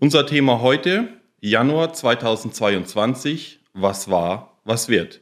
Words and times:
Unser 0.00 0.26
Thema 0.26 0.60
heute, 0.60 1.20
Januar 1.40 1.92
2022, 1.92 3.60
was 3.74 4.10
war, 4.10 4.58
was 4.64 4.88
wird. 4.88 5.20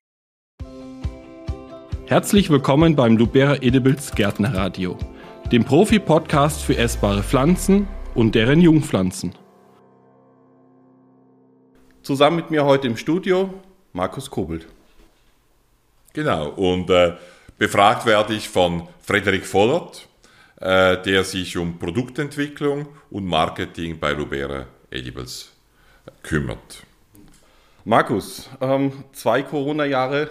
Herzlich 2.06 2.48
willkommen 2.48 2.96
beim 2.96 3.18
Lubera 3.18 3.56
Edibles 3.56 4.12
Gärtnerradio, 4.14 4.96
dem 5.52 5.66
Profi-Podcast 5.66 6.62
für 6.62 6.78
essbare 6.78 7.22
Pflanzen 7.22 7.86
und 8.14 8.34
deren 8.34 8.62
Jungpflanzen. 8.62 9.34
Zusammen 12.02 12.36
mit 12.36 12.50
mir 12.50 12.64
heute 12.64 12.86
im 12.86 12.96
Studio 12.96 13.52
Markus 13.92 14.30
Kobelt. 14.30 14.66
Genau, 16.14 16.48
und 16.48 16.88
äh, 16.88 17.16
befragt 17.58 18.06
werde 18.06 18.32
ich 18.32 18.48
von 18.48 18.88
Frederik 19.02 19.44
Vollert, 19.44 20.08
äh, 20.62 21.02
der 21.02 21.24
sich 21.24 21.56
um 21.56 21.78
Produktentwicklung 21.78 22.86
und 23.10 23.26
Marketing 23.26 23.98
bei 23.98 24.12
Lubera 24.12 24.66
Edibles 24.92 25.50
kümmert. 26.22 26.84
Markus, 27.84 28.48
ähm, 28.60 28.92
zwei 29.12 29.42
Corona-Jahre 29.42 30.30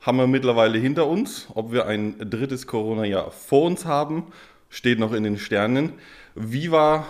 haben 0.00 0.16
wir 0.16 0.26
mittlerweile 0.26 0.78
hinter 0.78 1.06
uns. 1.06 1.48
Ob 1.52 1.70
wir 1.70 1.86
ein 1.86 2.18
drittes 2.18 2.66
Corona-Jahr 2.66 3.30
vor 3.30 3.64
uns 3.64 3.84
haben, 3.84 4.32
steht 4.70 4.98
noch 4.98 5.12
in 5.12 5.22
den 5.22 5.36
Sternen. 5.36 5.92
Wie 6.34 6.70
war 6.70 7.06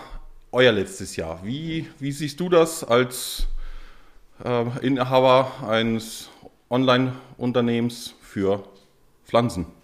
euer 0.51 0.73
letztes 0.73 1.15
Jahr? 1.15 1.39
Wie, 1.43 1.87
wie 1.97 2.11
siehst 2.11 2.41
du 2.41 2.49
das 2.49 2.83
als 2.83 3.47
äh, 4.43 4.65
Inhaber 4.85 5.49
eines 5.65 6.29
Online-Unternehmens 6.69 8.15
für 8.21 8.63
Pflanzen? 9.25 9.78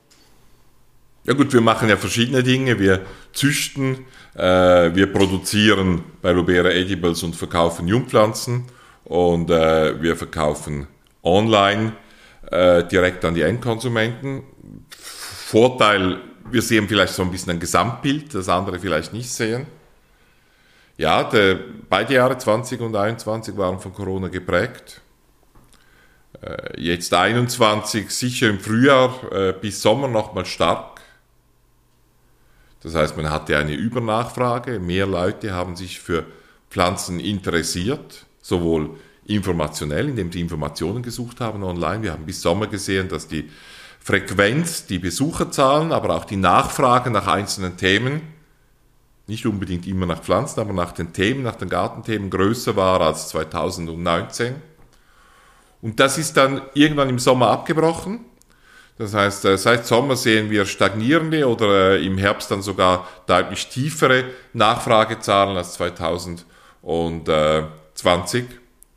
Ja 1.27 1.33
gut, 1.33 1.51
wir 1.53 1.61
machen 1.61 1.89
ja 1.89 1.97
verschiedene 1.97 2.43
Dinge. 2.43 2.77
Wir 2.77 3.01
züchten, 3.33 4.05
äh, 4.35 4.93
wir 4.93 5.11
produzieren 5.11 6.03
bei 6.21 6.31
Lubera 6.31 6.69
Edibles 6.69 7.23
und 7.23 7.35
verkaufen 7.35 7.87
Jungpflanzen 7.87 8.65
und 9.05 9.49
äh, 9.49 9.99
wir 9.99 10.15
verkaufen 10.17 10.85
online 11.23 11.93
äh, 12.51 12.83
direkt 12.83 13.25
an 13.25 13.33
die 13.33 13.41
Endkonsumenten. 13.41 14.43
Vorteil, 14.99 16.19
wir 16.51 16.61
sehen 16.61 16.87
vielleicht 16.87 17.15
so 17.15 17.23
ein 17.23 17.31
bisschen 17.31 17.53
ein 17.53 17.59
Gesamtbild, 17.59 18.35
das 18.35 18.47
andere 18.47 18.77
vielleicht 18.77 19.11
nicht 19.11 19.31
sehen. 19.31 19.65
Ja, 20.95 21.23
der, 21.23 21.57
beide 21.89 22.13
Jahre 22.13 22.37
20 22.37 22.81
und 22.81 22.95
21 22.95 23.57
waren 23.57 23.79
von 23.79 23.95
Corona 23.95 24.27
geprägt. 24.27 25.01
Äh, 26.39 26.79
jetzt 26.79 27.11
21 27.11 28.11
sicher 28.11 28.47
im 28.47 28.59
Frühjahr 28.59 29.31
äh, 29.31 29.53
bis 29.59 29.81
Sommer 29.81 30.07
nochmal 30.07 30.45
stark 30.45 30.94
das 32.85 32.93
heißt, 32.93 33.17
man 33.17 33.31
hatte 33.31 33.57
eine 33.57 33.73
Übernachfrage, 33.73 34.79
mehr 34.79 35.07
Leute 35.07 35.53
haben 35.53 35.75
sich 35.75 35.99
für 35.99 36.23
Pflanzen 36.69 37.19
interessiert, 37.19 38.27
sowohl 38.43 38.91
informationell, 39.25 40.09
indem 40.09 40.31
sie 40.31 40.39
Informationen 40.39 41.01
gesucht 41.01 41.41
haben 41.41 41.63
online. 41.63 42.03
Wir 42.03 42.11
haben 42.11 42.27
bis 42.27 42.43
Sommer 42.43 42.67
gesehen, 42.67 43.09
dass 43.09 43.27
die 43.27 43.49
Frequenz, 43.99 44.85
die 44.85 44.99
Besucherzahlen, 44.99 45.91
aber 45.91 46.15
auch 46.15 46.25
die 46.25 46.35
Nachfrage 46.35 47.09
nach 47.09 47.25
einzelnen 47.25 47.75
Themen, 47.75 48.21
nicht 49.25 49.47
unbedingt 49.47 49.87
immer 49.87 50.05
nach 50.05 50.21
Pflanzen, 50.21 50.59
aber 50.59 50.73
nach 50.73 50.91
den 50.91 51.11
Themen, 51.11 51.41
nach 51.41 51.55
den 51.55 51.69
Gartenthemen 51.69 52.29
größer 52.29 52.75
war 52.75 53.01
als 53.01 53.29
2019. 53.29 54.53
Und 55.81 55.99
das 55.99 56.19
ist 56.19 56.37
dann 56.37 56.61
irgendwann 56.75 57.09
im 57.09 57.17
Sommer 57.17 57.47
abgebrochen. 57.47 58.19
Das 58.97 59.13
heißt, 59.13 59.45
äh, 59.45 59.57
seit 59.57 59.85
Sommer 59.85 60.15
sehen 60.15 60.49
wir 60.49 60.65
stagnierende 60.65 61.45
oder 61.47 61.91
äh, 61.91 62.05
im 62.05 62.17
Herbst 62.17 62.49
dann 62.51 62.61
sogar 62.61 63.07
deutlich 63.27 63.67
tiefere 63.67 64.23
Nachfragezahlen 64.53 65.57
als 65.57 65.73
2020. 65.73 68.45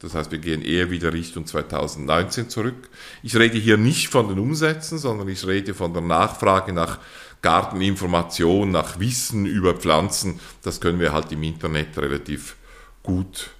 Das 0.00 0.14
heißt, 0.14 0.30
wir 0.30 0.38
gehen 0.38 0.62
eher 0.62 0.92
wieder 0.92 1.12
Richtung 1.12 1.44
2019 1.44 2.48
zurück. 2.48 2.88
Ich 3.24 3.34
rede 3.34 3.58
hier 3.58 3.76
nicht 3.76 4.06
von 4.08 4.28
den 4.28 4.38
Umsätzen, 4.38 4.98
sondern 4.98 5.28
ich 5.28 5.44
rede 5.44 5.74
von 5.74 5.92
der 5.92 6.02
Nachfrage 6.02 6.72
nach 6.72 7.00
Garteninformation, 7.42 8.70
nach 8.70 9.00
Wissen 9.00 9.46
über 9.46 9.74
Pflanzen. 9.74 10.38
Das 10.62 10.80
können 10.80 11.00
wir 11.00 11.12
halt 11.12 11.32
im 11.32 11.42
Internet 11.42 11.98
relativ 11.98 12.54
gut 13.02 13.50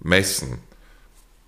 messen. 0.00 0.58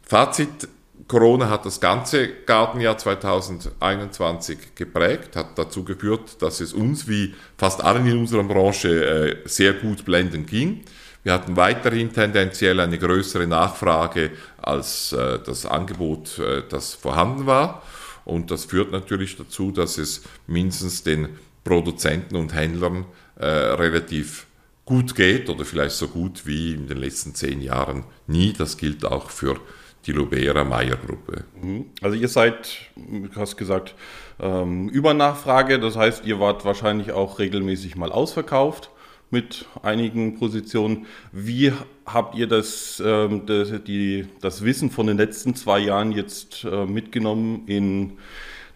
Fazit, 0.03 0.69
Corona 1.09 1.49
hat 1.49 1.65
das 1.65 1.81
ganze 1.81 2.29
Gartenjahr 2.47 2.99
2021 2.99 4.75
geprägt, 4.75 5.37
hat 5.37 5.57
dazu 5.57 5.85
geführt, 5.85 6.43
dass 6.43 6.61
es 6.61 6.73
uns 6.73 7.07
wie 7.07 7.35
fast 7.57 7.83
allen 7.83 8.07
in 8.07 8.19
unserer 8.19 8.43
Branche 8.43 9.05
äh, 9.05 9.37
sehr 9.45 9.75
gut 9.75 10.05
blendend 10.05 10.49
ging. 10.49 10.83
Wir 11.23 11.33
hatten 11.33 11.57
weiterhin 11.57 12.13
tendenziell 12.13 12.81
eine 12.81 12.99
größere 12.99 13.47
Nachfrage 13.47 14.33
als 14.61 15.13
äh, 15.13 15.39
das 15.45 15.65
Angebot, 15.65 16.41
äh, 16.41 16.65
das 16.69 16.95
vorhanden 16.95 17.47
war. 17.47 17.83
Und 18.25 18.51
das 18.51 18.65
führt 18.65 18.91
natürlich 18.91 19.37
dazu, 19.37 19.71
dass 19.71 19.99
es 19.99 20.23
mindestens 20.49 21.05
den 21.05 21.29
Produzenten 21.63 22.37
und 22.37 22.55
Händlern 22.55 23.05
relativ 23.39 24.47
gut 24.87 25.15
geht 25.15 25.51
oder 25.51 25.67
vielleicht 25.67 25.95
so 25.95 26.09
gut 26.09 26.47
wie 26.47 26.73
in 26.73 26.89
den 26.89 26.97
letzten 26.97 27.35
zehn 27.35 27.61
Jahren 27.61 28.05
nie. 28.27 28.55
Das 28.55 28.79
gilt 28.79 29.05
auch 29.05 29.29
für 29.31 29.61
die 30.07 30.13
Lubera 30.13 30.65
Meyer 30.65 30.97
Gruppe. 30.97 31.45
Mhm. 31.61 31.87
Also 32.01 32.17
ihr 32.17 32.29
seid, 32.29 32.79
du 32.97 33.29
hast 33.35 33.57
gesagt, 33.57 33.95
ähm, 34.41 34.89
Übernachfrage, 34.89 35.79
das 35.79 35.97
heißt, 35.97 36.25
ihr 36.27 36.39
wart 36.41 36.65
wahrscheinlich 36.65 37.13
auch 37.13 37.39
regelmäßig 37.39 37.97
mal 37.97 38.13
ausverkauft 38.13 38.91
mit 39.31 39.67
einigen 39.83 40.39
Positionen. 40.39 41.07
Wie 41.33 41.73
habt 42.05 42.37
ihr 42.37 42.47
das, 42.47 43.03
ähm, 43.05 43.47
das, 43.47 43.73
die, 43.85 44.27
das 44.41 44.65
Wissen 44.65 44.91
von 44.91 45.07
den 45.07 45.17
letzten 45.17 45.55
zwei 45.55 45.81
Jahren 45.81 46.13
jetzt 46.13 46.65
äh, 46.65 46.87
mitgenommen 46.87 47.65
in 47.67 48.19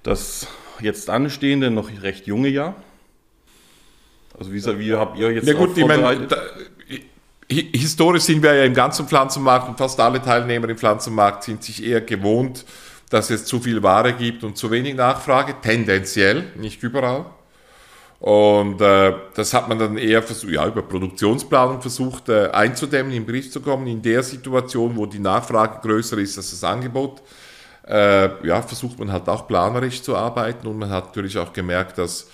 das 0.03 0.49
jetzt 0.81 1.11
anstehende, 1.11 1.71
noch 1.71 1.91
recht 2.03 2.27
junge 2.27 2.49
Jahr? 2.49 2.75
Also 4.39 4.53
wie, 4.53 4.65
wie 4.79 4.95
habt 4.95 5.19
ihr 5.19 5.31
jetzt 5.33 5.47
ja, 5.47 5.55
gut, 5.55 5.79
vorbereitet? 5.79 6.33
Ich 6.33 6.39
mein, 6.39 6.80
historisch 7.51 8.25
sind 8.25 8.43
wir 8.43 8.55
ja 8.55 8.65
im 8.65 8.75
ganzen 8.75 9.07
Pflanzenmarkt 9.07 9.69
und 9.69 9.79
fast 9.79 9.99
alle 10.01 10.23
Teilnehmer 10.23 10.69
im 10.69 10.79
Pflanzenmarkt 10.79 11.45
sind 11.45 11.63
sich 11.65 11.85
eher 11.85 12.01
gewohnt, 12.01 12.65
dass 13.11 13.31
es 13.31 13.45
zu 13.45 13.59
viel 13.61 13.83
Ware 13.83 14.13
gibt 14.13 14.45
und 14.45 14.57
zu 14.57 14.71
wenig 14.71 14.95
Nachfrage, 14.95 15.57
tendenziell, 15.61 16.45
nicht 16.57 16.83
überall. 16.83 17.27
Und 18.21 18.83
äh, 18.83 19.15
das 19.35 19.55
hat 19.55 19.69
man 19.69 19.79
dann 19.79 19.97
eher 19.97 20.23
versucht, 20.23 20.53
ja, 20.53 20.67
über 20.67 20.83
Produktionsplanung 20.83 21.81
versucht 21.81 22.29
äh, 22.29 22.51
einzudämmen, 22.51 23.13
in 23.13 23.25
den 23.25 23.33
Griff 23.33 23.51
zu 23.51 23.61
kommen. 23.61 23.87
In 23.87 24.03
der 24.03 24.23
Situation, 24.23 24.95
wo 24.95 25.07
die 25.07 25.19
Nachfrage 25.19 25.81
größer 25.81 26.19
ist 26.19 26.37
als 26.37 26.51
das 26.51 26.63
Angebot, 26.63 27.23
äh, 27.89 28.47
ja, 28.47 28.61
versucht 28.61 28.99
man 28.99 29.11
halt 29.11 29.27
auch 29.29 29.49
planerisch 29.49 30.03
zu 30.03 30.15
arbeiten 30.15 30.67
und 30.67 30.79
man 30.79 30.91
hat 30.91 31.07
natürlich 31.07 31.39
auch 31.39 31.53
gemerkt, 31.53 31.97
dass 31.97 32.29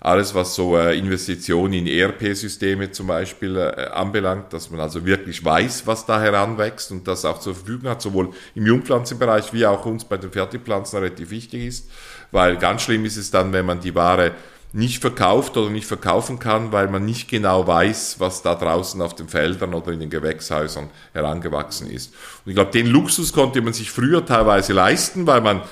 alles, 0.00 0.34
was 0.34 0.54
so 0.54 0.76
äh, 0.76 0.98
Investitionen 0.98 1.72
in 1.72 1.86
ERP-Systeme 1.86 2.90
zum 2.90 3.08
Beispiel 3.08 3.56
äh, 3.56 3.86
anbelangt, 3.86 4.52
dass 4.52 4.70
man 4.70 4.80
also 4.80 5.04
wirklich 5.04 5.44
weiß, 5.44 5.86
was 5.86 6.06
da 6.06 6.20
heranwächst 6.20 6.92
und 6.92 7.08
das 7.08 7.24
auch 7.24 7.40
zur 7.40 7.54
Verfügung 7.54 7.90
hat, 7.90 8.02
sowohl 8.02 8.30
im 8.54 8.66
Jungpflanzenbereich 8.66 9.52
wie 9.52 9.66
auch 9.66 9.86
uns 9.86 10.04
bei 10.04 10.16
den 10.16 10.30
Fertigpflanzen 10.30 10.98
relativ 10.98 11.30
wichtig 11.30 11.64
ist, 11.64 11.90
weil 12.30 12.56
ganz 12.56 12.82
schlimm 12.82 13.04
ist 13.04 13.16
es 13.16 13.30
dann, 13.30 13.52
wenn 13.52 13.66
man 13.66 13.80
die 13.80 13.94
Ware 13.94 14.32
nicht 14.72 15.00
verkauft 15.00 15.56
oder 15.56 15.70
nicht 15.70 15.86
verkaufen 15.86 16.38
kann, 16.38 16.70
weil 16.70 16.88
man 16.88 17.04
nicht 17.04 17.28
genau 17.28 17.66
weiß, 17.66 18.16
was 18.18 18.42
da 18.42 18.54
draußen 18.54 19.00
auf 19.00 19.14
den 19.14 19.28
Feldern 19.28 19.72
oder 19.72 19.92
in 19.92 20.00
den 20.00 20.10
Gewächshäusern 20.10 20.90
herangewachsen 21.14 21.90
ist. 21.90 22.12
Und 22.44 22.50
ich 22.50 22.54
glaube, 22.54 22.72
den 22.72 22.86
Luxus 22.86 23.32
konnte 23.32 23.62
man 23.62 23.72
sich 23.72 23.90
früher 23.90 24.26
teilweise 24.26 24.74
leisten, 24.74 25.26
weil 25.26 25.40
man, 25.40 25.62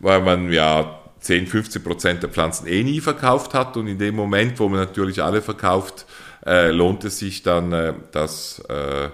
weil 0.00 0.22
man 0.22 0.50
ja 0.50 0.97
10, 1.20 1.46
15 1.46 1.82
Prozent 1.82 2.22
der 2.22 2.30
Pflanzen 2.30 2.66
eh 2.66 2.82
nie 2.82 3.00
verkauft 3.00 3.54
hat 3.54 3.76
und 3.76 3.86
in 3.86 3.98
dem 3.98 4.14
Moment, 4.14 4.58
wo 4.58 4.68
man 4.68 4.80
natürlich 4.80 5.22
alle 5.22 5.42
verkauft, 5.42 6.06
äh, 6.46 6.70
lohnt 6.70 7.04
es 7.04 7.18
sich 7.18 7.42
dann, 7.42 7.72
äh, 7.72 7.94
das 8.12 8.62
äh, 8.68 9.08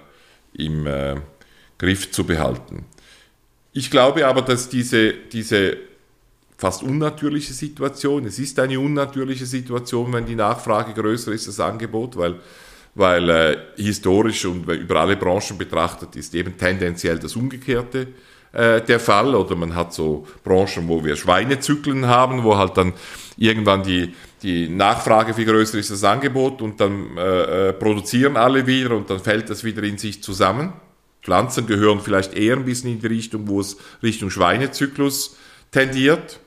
im 0.55 0.87
äh, 0.87 1.17
Griff 1.79 2.11
zu 2.13 2.25
behalten. 2.25 2.85
Ich 3.73 3.91
glaube 3.91 4.27
aber, 4.27 4.43
dass 4.43 4.69
diese, 4.69 5.13
diese 5.13 5.77
fast 6.57 6.83
unnatürliche 6.83 7.53
Situation, 7.53 8.25
es 8.27 8.39
ist 8.39 8.59
eine 8.59 8.79
unnatürliche 8.79 9.47
Situation, 9.47 10.13
wenn 10.13 10.27
die 10.27 10.37
Nachfrage 10.37 10.95
größer 10.95 11.33
ist 11.33 11.49
als 11.49 11.57
das 11.57 11.67
Angebot, 11.67 12.17
weil, 12.17 12.37
weil 12.95 13.29
äh, 13.29 13.57
historisch 13.77 14.45
und 14.45 14.69
über 14.69 15.01
alle 15.01 15.17
Branchen 15.17 15.59
betrachtet 15.59 16.15
ist 16.15 16.35
eben 16.35 16.57
tendenziell 16.57 17.19
das 17.19 17.35
Umgekehrte 17.35 18.09
äh, 18.55 18.81
der 18.81 19.01
Fall. 19.01 19.35
Oder 19.35 19.57
man 19.57 19.75
hat 19.75 19.93
so 19.93 20.27
Branchen, 20.43 20.89
wo 20.89 21.05
wir 21.05 21.17
Schweinezyklen 21.17 22.07
haben, 22.07 22.45
wo 22.45 22.57
halt 22.57 22.77
dann 22.77 22.93
irgendwann 23.37 23.83
die, 23.83 24.15
die 24.43 24.69
Nachfrage 24.69 25.35
viel 25.35 25.45
größer 25.45 25.79
ist 25.79 25.91
als 25.91 26.01
das 26.01 26.11
Angebot 26.11 26.63
und 26.63 26.81
dann 26.81 27.17
äh, 27.17 27.69
äh, 27.69 27.73
produzieren 27.73 28.37
alle 28.37 28.67
wieder 28.67 28.97
und 28.97 29.11
dann 29.11 29.21
fällt 29.21 29.51
das 29.51 29.65
wieder 29.65 29.83
in 29.83 29.99
sich 29.99 30.23
zusammen. 30.23 30.73
Pflanzen 31.23 31.67
gehören 31.67 32.01
vielleicht 32.01 32.35
eher 32.35 32.57
ein 32.57 32.65
bisschen 32.65 32.91
in 32.91 33.01
die 33.01 33.07
Richtung, 33.07 33.49
wo 33.49 33.61
es 33.61 33.79
Richtung 34.03 34.31
Schweinezyklus 34.31 35.37
tendiert. 35.71 36.41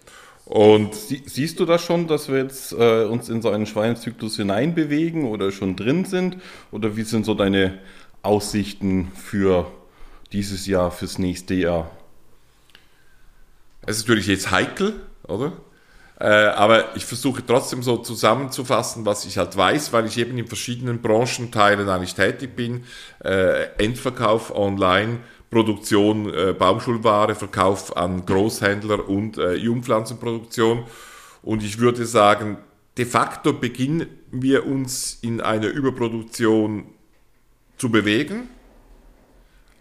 Und 0.45 0.95
siehst 0.95 1.59
du 1.59 1.65
das 1.65 1.83
schon, 1.83 2.07
dass 2.07 2.29
wir 2.29 2.37
jetzt 2.37 2.71
äh, 2.71 3.03
uns 3.03 3.27
in 3.27 3.41
so 3.41 3.49
einen 3.49 3.65
Schweinezyklus 3.65 4.37
hineinbewegen 4.37 5.25
oder 5.25 5.51
schon 5.51 5.75
drin 5.75 6.05
sind? 6.05 6.37
Oder 6.71 6.95
wie 6.95 7.03
sind 7.03 7.25
so 7.25 7.33
deine 7.33 7.79
Aussichten 8.21 9.11
für 9.13 9.69
dieses 10.31 10.67
Jahr, 10.67 10.91
fürs 10.91 11.17
nächste 11.17 11.53
Jahr? 11.53 11.91
Es 13.85 13.97
ist 13.97 14.03
natürlich 14.03 14.27
jetzt 14.27 14.51
heikel, 14.51 15.01
oder? 15.23 15.53
Äh, 16.19 16.25
aber 16.25 16.95
ich 16.95 17.05
versuche 17.05 17.45
trotzdem 17.45 17.83
so 17.83 17.97
zusammenzufassen, 17.97 19.05
was 19.05 19.25
ich 19.25 19.37
halt 19.37 19.55
weiß, 19.55 19.93
weil 19.93 20.07
ich 20.07 20.17
eben 20.17 20.37
in 20.37 20.47
verschiedenen 20.47 21.01
Branchenteilen 21.01 21.87
eigentlich 21.87 22.15
tätig 22.15 22.55
bin. 22.55 22.85
Äh, 23.23 23.67
Endverkauf 23.77 24.53
online, 24.53 25.19
Produktion 25.51 26.33
äh, 26.33 26.53
Baumschulware, 26.57 27.35
Verkauf 27.35 27.95
an 27.95 28.25
Großhändler 28.25 29.07
und 29.07 29.37
äh, 29.37 29.53
Jungpflanzenproduktion. 29.53 30.85
Und 31.43 31.63
ich 31.63 31.77
würde 31.77 32.05
sagen, 32.05 32.57
de 32.97 33.05
facto 33.05 33.53
beginnen 33.53 34.07
wir 34.31 34.65
uns 34.65 35.19
in 35.21 35.39
einer 35.39 35.67
Überproduktion 35.67 36.85
zu 37.77 37.89
bewegen, 37.89 38.49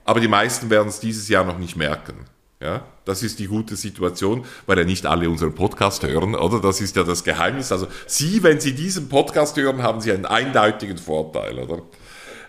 aber 0.06 0.20
die 0.20 0.28
meisten 0.28 0.70
werden 0.70 0.88
es 0.88 1.00
dieses 1.00 1.28
Jahr 1.28 1.44
noch 1.44 1.58
nicht 1.58 1.76
merken. 1.76 2.14
Ja, 2.58 2.86
das 3.04 3.22
ist 3.22 3.38
die 3.38 3.48
gute 3.48 3.76
Situation, 3.76 4.46
weil 4.64 4.78
ja 4.78 4.84
nicht 4.84 5.04
alle 5.04 5.28
unseren 5.28 5.54
Podcast 5.54 6.02
hören, 6.04 6.34
oder? 6.34 6.58
Das 6.60 6.80
ist 6.80 6.96
ja 6.96 7.04
das 7.04 7.22
Geheimnis. 7.22 7.70
Also 7.70 7.86
Sie, 8.06 8.42
wenn 8.42 8.60
Sie 8.60 8.74
diesen 8.74 9.10
Podcast 9.10 9.58
hören, 9.58 9.82
haben 9.82 10.00
Sie 10.00 10.10
einen 10.10 10.24
eindeutigen 10.24 10.96
Vorteil, 10.96 11.58
oder? 11.58 11.82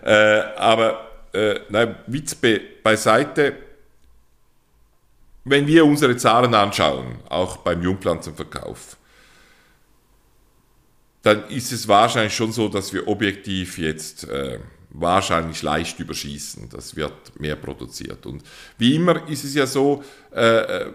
Äh, 0.02 0.40
aber 0.56 1.08
äh, 1.34 1.60
nein, 1.68 1.96
Witz 2.06 2.34
be 2.34 2.60
beiseite. 2.82 3.56
Wenn 5.44 5.66
wir 5.66 5.84
unsere 5.84 6.16
Zahlen 6.16 6.54
anschauen, 6.54 7.20
auch 7.28 7.58
beim 7.58 7.82
Jungpflanzenverkauf, 7.82 8.96
dann 11.22 11.48
ist 11.48 11.72
es 11.72 11.86
wahrscheinlich 11.86 12.34
schon 12.34 12.52
so, 12.52 12.68
dass 12.68 12.92
wir 12.92 13.08
objektiv 13.08 13.76
jetzt 13.78 14.24
äh, 14.28 14.58
wahrscheinlich 14.90 15.62
leicht 15.62 16.00
überschießen. 16.00 16.68
Das 16.70 16.96
wird 16.96 17.38
mehr 17.38 17.56
produziert. 17.56 18.26
Und 18.26 18.42
wie 18.78 18.94
immer 18.94 19.28
ist 19.28 19.44
es 19.44 19.54
ja 19.54 19.66
so, 19.66 20.02
äh, 20.30 20.86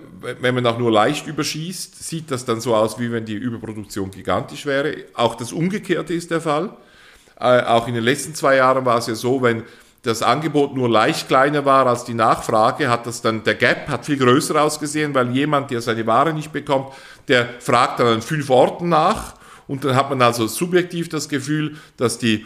wenn 0.41 0.55
man 0.55 0.65
auch 0.65 0.77
nur 0.77 0.91
leicht 0.91 1.27
überschießt, 1.27 2.03
sieht 2.03 2.31
das 2.31 2.45
dann 2.45 2.59
so 2.59 2.75
aus, 2.75 2.99
wie 2.99 3.11
wenn 3.11 3.25
die 3.25 3.35
Überproduktion 3.35 4.11
gigantisch 4.11 4.65
wäre. 4.65 4.95
Auch 5.13 5.35
das 5.35 5.51
Umgekehrte 5.51 6.13
ist 6.13 6.31
der 6.31 6.41
Fall. 6.41 6.75
Äh, 7.39 7.61
auch 7.63 7.87
in 7.87 7.93
den 7.93 8.03
letzten 8.03 8.33
zwei 8.35 8.57
Jahren 8.57 8.85
war 8.85 8.97
es 8.97 9.07
ja 9.07 9.15
so, 9.15 9.41
wenn 9.41 9.63
das 10.03 10.21
Angebot 10.21 10.75
nur 10.75 10.89
leicht 10.89 11.29
kleiner 11.29 11.63
war 11.63 11.87
als 11.87 12.03
die 12.03 12.13
Nachfrage, 12.13 12.89
hat 12.89 13.07
das 13.07 13.21
dann, 13.21 13.43
der 13.43 13.55
Gap 13.55 13.87
hat 13.87 14.05
viel 14.05 14.17
größer 14.17 14.61
ausgesehen, 14.61 15.13
weil 15.13 15.31
jemand, 15.31 15.71
der 15.71 15.81
seine 15.81 16.05
Ware 16.05 16.33
nicht 16.33 16.51
bekommt, 16.51 16.93
der 17.29 17.47
fragt 17.59 17.99
dann 17.99 18.07
an 18.07 18.21
fünf 18.21 18.49
Orten 18.49 18.89
nach 18.89 19.35
und 19.65 19.85
dann 19.85 19.95
hat 19.95 20.09
man 20.09 20.21
also 20.21 20.45
subjektiv 20.47 21.07
das 21.07 21.29
Gefühl, 21.29 21.77
dass 21.95 22.17
die 22.17 22.45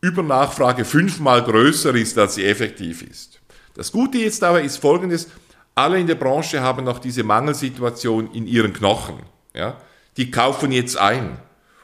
Übernachfrage 0.00 0.84
fünfmal 0.84 1.42
größer 1.42 1.94
ist, 1.94 2.18
als 2.18 2.36
sie 2.36 2.44
effektiv 2.44 3.02
ist. 3.02 3.40
Das 3.74 3.92
Gute 3.92 4.18
jetzt 4.18 4.42
aber 4.44 4.62
ist 4.62 4.78
folgendes, 4.78 5.28
alle 5.74 5.98
in 5.98 6.06
der 6.06 6.16
Branche 6.16 6.60
haben 6.60 6.84
noch 6.84 6.98
diese 6.98 7.22
Mangelsituation 7.22 8.32
in 8.32 8.46
ihren 8.46 8.72
Knochen. 8.72 9.20
Ja? 9.54 9.76
Die 10.16 10.30
kaufen 10.30 10.72
jetzt 10.72 10.98
ein. 10.98 11.38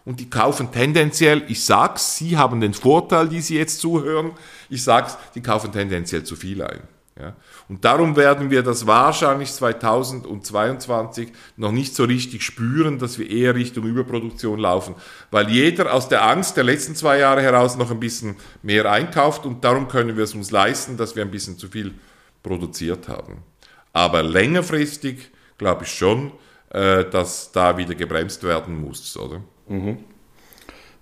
Und 0.05 0.21
die 0.21 0.29
kaufen 0.29 0.71
tendenziell, 0.71 1.45
ich 1.49 1.65
sag's, 1.65 2.17
Sie 2.17 2.37
haben 2.37 2.61
den 2.61 2.75
Vorteil, 2.75 3.29
die 3.29 3.41
Sie 3.41 3.57
jetzt 3.57 3.81
zuhören, 3.81 4.33
ich 4.69 4.85
sag's, 4.85 5.17
die 5.35 5.41
kaufen 5.41 5.73
tendenziell 5.73 6.25
zu 6.25 6.37
viel 6.37 6.63
ein. 6.63 6.83
Ja? 7.19 7.37
Und 7.69 7.85
darum 7.85 8.17
werden 8.17 8.51
wir 8.51 8.63
das 8.63 8.87
wahrscheinlich 8.87 9.53
2022 9.53 11.33
noch 11.57 11.71
nicht 11.71 11.95
so 11.95 12.05
richtig 12.05 12.43
spüren, 12.43 12.99
dass 12.99 13.19
wir 13.19 13.31
eher 13.31 13.55
Richtung 13.55 13.85
Überproduktion 13.85 14.59
laufen, 14.59 14.97
weil 15.31 15.49
jeder 15.49 15.95
aus 15.95 16.09
der 16.09 16.29
Angst 16.29 16.57
der 16.57 16.65
letzten 16.65 16.97
zwei 16.97 17.19
Jahre 17.19 17.43
heraus 17.43 17.77
noch 17.77 17.91
ein 17.91 18.01
bisschen 18.01 18.37
mehr 18.63 18.91
einkauft 18.91 19.47
und 19.47 19.63
darum 19.63 19.87
können 19.87 20.17
wir 20.17 20.25
es 20.25 20.35
uns 20.35 20.51
leisten, 20.51 20.97
dass 20.97 21.15
wir 21.15 21.23
ein 21.23 21.31
bisschen 21.31 21.57
zu 21.57 21.69
viel 21.69 21.95
produziert 22.43 23.09
haben. 23.09 23.45
Aber 23.93 24.23
längerfristig 24.25 25.31
glaube 25.57 25.85
ich 25.85 25.95
schon, 25.95 26.33
äh, 26.71 27.05
dass 27.05 27.53
da 27.53 27.77
wieder 27.77 27.95
gebremst 27.95 28.43
werden 28.43 28.81
muss, 28.81 29.17
oder? 29.17 29.41
Mhm. 29.69 29.99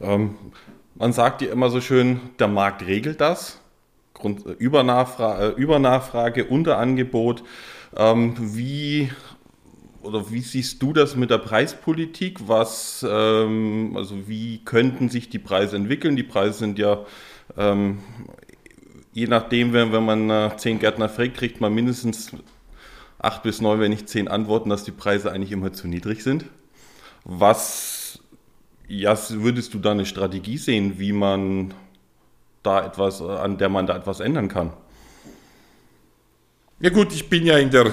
Ähm, 0.00 0.36
man 0.94 1.14
sagt 1.14 1.40
ja 1.40 1.50
immer 1.50 1.70
so 1.70 1.80
schön, 1.80 2.20
der 2.38 2.48
Markt 2.48 2.82
regelt 2.86 3.20
das. 3.20 3.61
Grund, 4.22 4.46
äh, 4.46 4.52
Übernachfrage, 4.52 5.54
äh, 5.54 5.60
Übernachfrage, 5.60 6.44
Unterangebot. 6.46 7.44
Ähm, 7.96 8.34
wie 8.38 9.10
oder 10.02 10.30
wie 10.30 10.40
siehst 10.40 10.82
du 10.82 10.92
das 10.92 11.14
mit 11.14 11.30
der 11.30 11.38
Preispolitik? 11.38 12.48
Was, 12.48 13.06
ähm, 13.08 13.92
also 13.96 14.26
wie 14.26 14.64
könnten 14.64 15.10
sich 15.10 15.28
die 15.28 15.38
Preise 15.38 15.76
entwickeln? 15.76 16.16
Die 16.16 16.24
Preise 16.24 16.58
sind 16.58 16.78
ja 16.78 17.04
ähm, 17.56 17.98
je 19.12 19.26
nachdem, 19.26 19.72
wenn, 19.72 19.92
wenn 19.92 20.04
man 20.04 20.30
äh, 20.30 20.56
zehn 20.56 20.78
Gärtner 20.78 21.08
fragt, 21.08 21.36
kriegt 21.36 21.60
man 21.60 21.74
mindestens 21.74 22.32
acht 23.18 23.42
bis 23.42 23.60
neun, 23.60 23.80
wenn 23.80 23.90
nicht 23.90 24.08
zehn 24.08 24.28
Antworten, 24.28 24.70
dass 24.70 24.84
die 24.84 24.90
Preise 24.90 25.30
eigentlich 25.30 25.52
immer 25.52 25.72
zu 25.72 25.86
niedrig 25.86 26.22
sind. 26.22 26.46
Was 27.24 28.20
ja, 28.88 29.16
würdest 29.30 29.74
du 29.74 29.78
da 29.78 29.92
eine 29.92 30.06
Strategie 30.06 30.58
sehen, 30.58 30.98
wie 30.98 31.12
man 31.12 31.72
da 32.62 32.84
etwas, 32.84 33.20
an 33.20 33.58
der 33.58 33.68
man 33.68 33.86
da 33.86 33.96
etwas 33.96 34.20
ändern 34.20 34.48
kann? 34.48 34.72
Ja 36.80 36.90
gut, 36.90 37.12
ich 37.12 37.28
bin 37.28 37.46
ja 37.46 37.58
in 37.58 37.70
der 37.70 37.92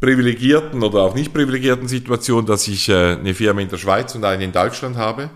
privilegierten 0.00 0.82
oder 0.82 1.00
auch 1.02 1.14
nicht 1.14 1.32
privilegierten 1.32 1.88
Situation, 1.88 2.46
dass 2.46 2.68
ich 2.68 2.88
äh, 2.88 3.14
eine 3.14 3.34
Firma 3.34 3.60
in 3.60 3.68
der 3.68 3.78
Schweiz 3.78 4.14
und 4.14 4.24
eine 4.24 4.44
in 4.44 4.52
Deutschland 4.52 4.96
habe. 4.96 5.30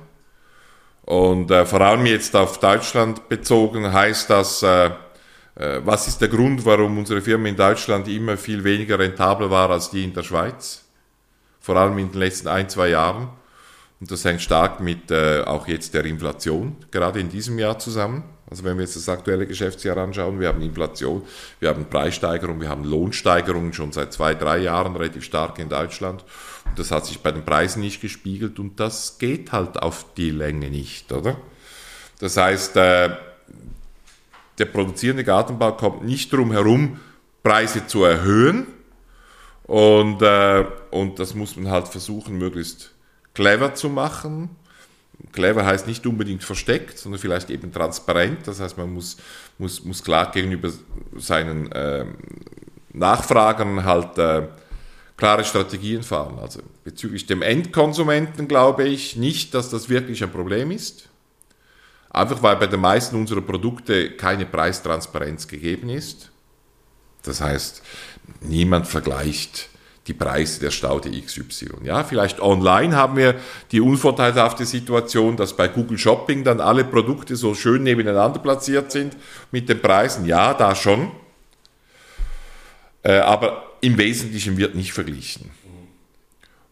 Und 1.02 1.50
äh, 1.50 1.64
vor 1.64 1.81
allem 1.81 2.05
jetzt 2.05 2.37
auf 2.37 2.60
Deutschland 2.60 3.28
bezogen 3.28 3.93
heißt 3.93 4.28
das, 4.28 4.62
äh, 4.62 4.90
äh, 5.58 5.81
was 5.84 6.06
ist 6.06 6.20
der 6.20 6.28
Grund, 6.28 6.64
warum 6.66 6.99
unsere 6.99 7.22
Firma 7.22 7.49
in 7.49 7.56
Deutschland 7.56 8.06
immer 8.08 8.37
viel 8.37 8.62
weniger 8.62 8.99
rentabel 8.99 9.50
war 9.50 9.70
als 9.70 9.90
die 9.90 10.05
in 10.05 10.12
der 10.12 10.22
Schweiz? 10.22 10.84
Vor 11.60 11.76
allem 11.76 11.99
in 11.99 12.12
den 12.12 12.20
letzten 12.20 12.49
ein, 12.49 12.69
zwei 12.69 12.90
Jahren. 12.90 13.31
Und 14.00 14.10
das 14.10 14.25
hängt 14.25 14.43
stark 14.43 14.81
mit 14.81 15.10
äh, 15.10 15.43
auch 15.43 15.66
jetzt 15.66 15.94
der 15.94 16.05
Inflation, 16.05 16.76
gerade 16.90 17.19
in 17.19 17.28
diesem 17.28 17.58
Jahr 17.58 17.78
zusammen. 17.78 18.22
Also 18.50 18.64
wenn 18.64 18.76
wir 18.76 18.84
jetzt 18.84 18.96
das 18.96 19.08
aktuelle 19.08 19.46
Geschäftsjahr 19.46 19.98
anschauen, 19.98 20.40
wir 20.40 20.48
haben 20.48 20.62
Inflation, 20.62 21.22
wir 21.60 21.68
haben 21.68 21.86
Preissteigerung, 21.90 22.60
wir 22.60 22.68
haben 22.68 22.84
Lohnsteigerungen 22.84 23.72
schon 23.72 23.92
seit 23.92 24.12
zwei, 24.12 24.34
drei 24.34 24.58
Jahren 24.58 24.96
relativ 24.96 25.24
stark 25.24 25.58
in 25.58 25.68
Deutschland. 25.68 26.24
Und 26.64 26.78
das 26.78 26.90
hat 26.90 27.06
sich 27.06 27.20
bei 27.20 27.30
den 27.30 27.44
Preisen 27.44 27.80
nicht 27.80 28.00
gespiegelt 28.00 28.58
und 28.58 28.80
das 28.80 29.18
geht 29.18 29.52
halt 29.52 29.82
auf 29.82 30.06
die 30.16 30.30
Länge 30.30 30.70
nicht, 30.70 31.12
oder? 31.12 31.36
Das 32.20 32.36
heißt, 32.36 32.76
äh, 32.76 33.10
der 34.58 34.64
produzierende 34.64 35.24
Gartenbau 35.24 35.72
kommt 35.72 36.04
nicht 36.04 36.32
drum 36.32 36.50
herum, 36.50 36.98
Preise 37.43 37.86
zu 37.86 38.05
erhöhen. 38.05 38.67
Und, 39.64 40.22
äh, 40.22 40.64
und 40.90 41.19
das 41.19 41.34
muss 41.34 41.56
man 41.56 41.70
halt 41.70 41.88
versuchen, 41.88 42.38
möglichst 42.38 42.93
clever 43.34 43.74
zu 43.74 43.88
machen. 43.88 44.50
Clever 45.32 45.67
heißt 45.67 45.87
nicht 45.87 46.06
unbedingt 46.06 46.44
versteckt, 46.44 46.98
sondern 46.98 47.20
vielleicht 47.20 47.51
eben 47.51 47.72
transparent. 47.72 48.46
Das 48.46 48.60
heißt, 48.60 48.79
man 48.79 48.93
muss, 48.93 49.17
muss, 49.58 49.84
muss 49.84 50.03
klar 50.03 50.31
gegenüber 50.31 50.70
seinen 51.17 51.70
äh, 51.72 52.05
Nachfragern 52.93 53.84
halt 53.84 54.17
äh, 54.19 54.48
klare 55.17 55.44
Strategien 55.44 56.03
fahren. 56.03 56.39
Also 56.39 56.60
bezüglich 56.84 57.27
dem 57.27 57.43
Endkonsumenten 57.43 58.48
glaube 58.48 58.84
ich 58.84 59.17
nicht, 59.17 59.55
dass 59.55 59.70
das 59.70 59.89
wirklich 59.89 60.22
ein 60.22 60.31
Problem 60.31 60.70
ist. 60.70 61.08
Einfach 62.10 62.43
weil 62.43 62.56
bei 62.56 62.67
den 62.67 62.81
meisten 62.81 63.17
unserer 63.17 63.43
Produkte 63.43 64.13
keine 64.13 64.46
Preistransparenz 64.46 65.46
gegeben 65.46 65.91
ist. 65.91 66.31
Das 67.22 67.41
heißt, 67.41 67.82
niemand 68.41 68.87
vergleicht 68.87 69.69
die 70.08 70.15
Preise 70.15 70.60
der 70.60 70.70
Staude 70.70 71.10
XY. 71.10 71.69
Ja, 71.84 72.03
vielleicht 72.03 72.41
online 72.41 72.96
haben 72.96 73.17
wir 73.17 73.36
die 73.70 73.81
unvorteilhafte 73.81 74.65
Situation, 74.65 75.36
dass 75.36 75.56
bei 75.56 75.69
Google 75.69 75.98
Shopping 75.98 76.44
dann 76.44 76.60
alle 76.60 76.84
Produkte 76.84 77.36
so 77.36 77.55
schön 77.55 77.82
nebeneinander 77.82 78.41
platziert 78.41 78.91
sind 78.91 79.17
mit 79.53 79.69
den 79.69 79.81
Preisen. 79.81 80.24
Ja, 80.24 80.55
da 80.55 80.74
schon. 80.74 81.10
Äh, 83.03 83.19
aber 83.19 83.65
im 83.81 83.98
Wesentlichen 83.98 84.56
wird 84.56 84.74
nicht 84.74 84.93
verglichen. 84.93 85.50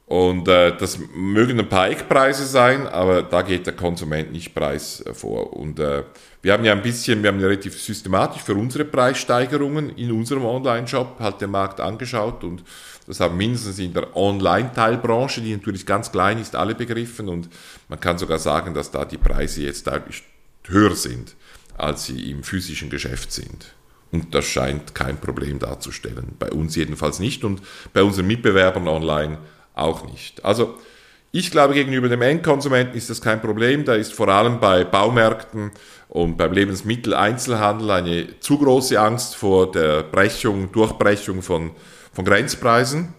Und 0.06 0.46
äh, 0.46 0.76
das 0.76 1.00
mögen 1.14 1.58
ein 1.58 1.68
paar 1.68 1.90
Eckpreise 1.90 2.46
sein, 2.46 2.86
aber 2.86 3.22
da 3.22 3.42
geht 3.42 3.66
der 3.66 3.74
Konsument 3.74 4.30
nicht 4.30 4.54
Preis 4.54 5.00
äh, 5.04 5.12
vor. 5.12 5.52
Und 5.52 5.80
äh, 5.80 6.04
wir 6.42 6.52
haben 6.52 6.64
ja 6.64 6.72
ein 6.72 6.82
bisschen, 6.82 7.24
wir 7.24 7.30
haben 7.32 7.40
ja 7.40 7.48
relativ 7.48 7.76
systematisch 7.80 8.42
für 8.42 8.54
unsere 8.54 8.84
Preissteigerungen 8.84 9.90
in 9.96 10.12
unserem 10.12 10.44
Online-Shop 10.44 11.18
halt 11.18 11.40
den 11.40 11.50
Markt 11.50 11.80
angeschaut 11.80 12.44
und 12.44 12.62
das 13.08 13.18
haben 13.18 13.36
mindestens 13.36 13.80
in 13.80 13.92
der 13.94 14.16
Online-Teilbranche, 14.16 15.40
die 15.40 15.52
natürlich 15.52 15.84
ganz 15.84 16.12
klein 16.12 16.38
ist, 16.38 16.54
alle 16.54 16.76
begriffen 16.76 17.28
und 17.28 17.48
man 17.88 17.98
kann 17.98 18.16
sogar 18.16 18.38
sagen, 18.38 18.74
dass 18.74 18.92
da 18.92 19.04
die 19.04 19.18
Preise 19.18 19.62
jetzt 19.62 19.88
deutlich 19.88 20.22
höher 20.66 20.94
sind, 20.94 21.34
als 21.76 22.06
sie 22.06 22.30
im 22.30 22.44
physischen 22.44 22.90
Geschäft 22.90 23.32
sind. 23.32 23.74
Und 24.12 24.34
das 24.36 24.44
scheint 24.44 24.94
kein 24.94 25.20
Problem 25.20 25.58
darzustellen. 25.58 26.36
Bei 26.38 26.50
uns 26.50 26.76
jedenfalls 26.76 27.18
nicht 27.18 27.42
und 27.42 27.60
bei 27.92 28.04
unseren 28.04 28.28
Mitbewerbern 28.28 28.86
online 28.86 29.38
auch 29.76 30.04
nicht. 30.04 30.44
Also 30.44 30.74
Ich 31.32 31.50
glaube, 31.50 31.74
gegenüber 31.74 32.08
dem 32.08 32.22
Endkonsumenten 32.22 32.96
ist 32.96 33.10
das 33.10 33.20
kein 33.20 33.42
Problem. 33.42 33.84
Da 33.84 33.94
ist 33.94 34.14
vor 34.14 34.28
allem 34.28 34.58
bei 34.58 34.84
Baumärkten 34.84 35.70
und 36.08 36.38
beim 36.38 36.52
Lebensmitteleinzelhandel 36.52 37.90
eine 37.90 38.40
zu 38.40 38.58
große 38.58 38.98
Angst 38.98 39.36
vor 39.36 39.70
der 39.70 40.02
Brechung, 40.04 40.72
Durchbrechung 40.72 41.42
von, 41.42 41.72
von 42.14 42.24
Grenzpreisen. 42.24 43.12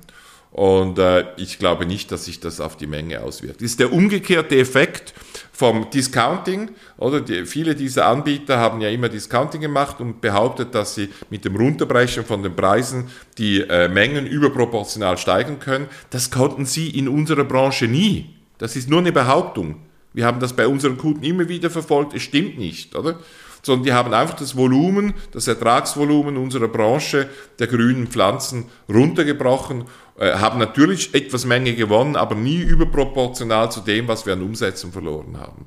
Und 0.49 0.97
äh, 0.97 1.25
ich 1.37 1.59
glaube 1.59 1.85
nicht, 1.85 2.11
dass 2.11 2.25
sich 2.25 2.39
das 2.39 2.59
auf 2.59 2.75
die 2.75 2.87
Menge 2.87 3.21
auswirkt. 3.21 3.61
Ist 3.61 3.79
der 3.79 3.93
umgekehrte 3.93 4.57
Effekt 4.57 5.13
vom 5.57 5.89
Discounting. 5.89 6.69
Oder 6.97 7.19
die, 7.19 7.47
viele 7.47 7.73
dieser 7.73 8.05
Anbieter 8.05 8.59
haben 8.59 8.79
ja 8.79 8.89
immer 8.89 9.09
Discounting 9.09 9.59
gemacht 9.59 9.99
und 9.99 10.21
behauptet, 10.21 10.75
dass 10.75 10.93
sie 10.93 11.09
mit 11.31 11.45
dem 11.45 11.55
Runterbrechen 11.55 12.23
von 12.23 12.43
den 12.43 12.55
Preisen 12.55 13.09
die 13.39 13.61
äh, 13.61 13.87
Mengen 13.89 14.27
überproportional 14.27 15.17
steigern 15.17 15.59
können. 15.59 15.87
Das 16.11 16.29
konnten 16.29 16.67
sie 16.67 16.91
in 16.91 17.07
unserer 17.07 17.43
Branche 17.43 17.87
nie. 17.87 18.35
Das 18.59 18.75
ist 18.75 18.87
nur 18.87 18.99
eine 18.99 19.11
Behauptung. 19.11 19.77
Wir 20.13 20.27
haben 20.27 20.39
das 20.39 20.53
bei 20.53 20.67
unseren 20.67 20.95
Kunden 20.99 21.23
immer 21.23 21.49
wieder 21.49 21.71
verfolgt. 21.71 22.13
Es 22.13 22.21
stimmt 22.21 22.59
nicht, 22.59 22.95
oder? 22.95 23.19
Sondern 23.67 23.83
die 23.83 23.93
haben 23.93 24.13
einfach 24.13 24.38
das 24.38 24.55
Volumen, 24.55 25.13
das 25.33 25.47
Ertragsvolumen 25.47 26.38
unserer 26.38 26.69
Branche 26.69 27.29
der 27.59 27.67
grünen 27.67 28.07
Pflanzen 28.07 28.65
runtergebrochen, 28.88 29.83
äh, 30.17 30.31
haben 30.36 30.57
natürlich 30.57 31.13
etwas 31.13 31.45
Menge 31.45 31.75
gewonnen, 31.75 32.15
aber 32.15 32.33
nie 32.33 32.62
überproportional 32.62 33.69
zu 33.69 33.81
dem, 33.81 34.07
was 34.07 34.25
wir 34.25 34.33
an 34.33 34.41
Umsätzen 34.41 34.93
verloren 34.93 35.38
haben. 35.38 35.65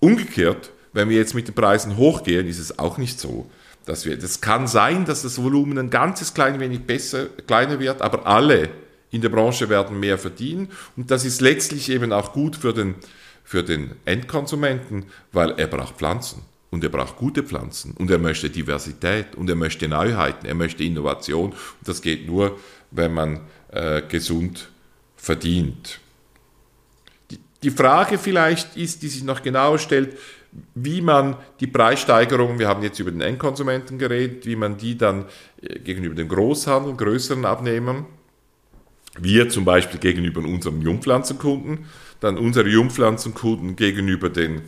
Umgekehrt, 0.00 0.72
wenn 0.92 1.08
wir 1.10 1.16
jetzt 1.16 1.34
mit 1.34 1.46
den 1.46 1.54
Preisen 1.54 1.96
hochgehen, 1.96 2.48
ist 2.48 2.58
es 2.58 2.76
auch 2.80 2.98
nicht 2.98 3.20
so. 3.20 3.48
Dass 3.86 4.04
wir, 4.04 4.18
das 4.18 4.40
kann 4.40 4.66
sein, 4.66 5.04
dass 5.04 5.22
das 5.22 5.40
Volumen 5.40 5.78
ein 5.78 5.90
ganzes 5.90 6.34
klein 6.34 6.58
wenig 6.58 6.80
besser, 6.86 7.26
kleiner 7.46 7.78
wird, 7.78 8.02
aber 8.02 8.26
alle 8.26 8.68
in 9.12 9.20
der 9.20 9.28
Branche 9.28 9.68
werden 9.68 10.00
mehr 10.00 10.18
verdienen 10.18 10.70
und 10.96 11.12
das 11.12 11.24
ist 11.24 11.40
letztlich 11.40 11.88
eben 11.88 12.12
auch 12.12 12.32
gut 12.32 12.56
für 12.56 12.74
den, 12.74 12.96
für 13.44 13.62
den 13.62 13.92
Endkonsumenten, 14.06 15.04
weil 15.30 15.52
er 15.52 15.68
braucht 15.68 15.98
Pflanzen. 15.98 16.47
Und 16.70 16.84
er 16.84 16.90
braucht 16.90 17.16
gute 17.16 17.42
Pflanzen 17.42 17.94
und 17.96 18.10
er 18.10 18.18
möchte 18.18 18.50
Diversität 18.50 19.34
und 19.36 19.48
er 19.48 19.56
möchte 19.56 19.88
Neuheiten, 19.88 20.46
er 20.46 20.54
möchte 20.54 20.84
Innovation. 20.84 21.50
Und 21.52 21.88
das 21.88 22.02
geht 22.02 22.26
nur, 22.26 22.58
wenn 22.90 23.14
man 23.14 23.40
äh, 23.72 24.02
gesund 24.02 24.68
verdient. 25.16 25.98
Die, 27.30 27.38
die 27.62 27.70
Frage 27.70 28.18
vielleicht 28.18 28.76
ist, 28.76 29.02
die 29.02 29.08
sich 29.08 29.24
noch 29.24 29.42
genauer 29.42 29.78
stellt, 29.78 30.16
wie 30.74 31.00
man 31.00 31.36
die 31.60 31.66
Preissteigerungen, 31.66 32.58
wir 32.58 32.68
haben 32.68 32.82
jetzt 32.82 32.98
über 32.98 33.10
den 33.10 33.20
Endkonsumenten 33.20 33.98
geredet, 33.98 34.46
wie 34.46 34.56
man 34.56 34.76
die 34.76 34.96
dann 34.96 35.24
äh, 35.62 35.78
gegenüber 35.78 36.14
dem 36.14 36.28
Großhandel, 36.28 36.94
größeren 36.96 37.44
Abnehmern, 37.44 38.06
wir 39.18 39.48
zum 39.48 39.64
Beispiel 39.64 40.00
gegenüber 40.00 40.40
unseren 40.40 40.80
Jungpflanzenkunden, 40.80 41.86
dann 42.20 42.36
unsere 42.36 42.68
Jungpflanzenkunden 42.68 43.76
gegenüber 43.76 44.30
den 44.30 44.62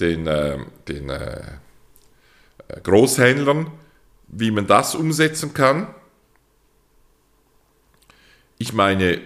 den, 0.00 0.26
äh, 0.26 0.58
den 0.88 1.10
äh, 1.10 1.42
Großhändlern, 2.82 3.70
wie 4.28 4.50
man 4.50 4.66
das 4.66 4.94
umsetzen 4.94 5.54
kann. 5.54 5.94
Ich 8.58 8.72
meine, 8.72 9.20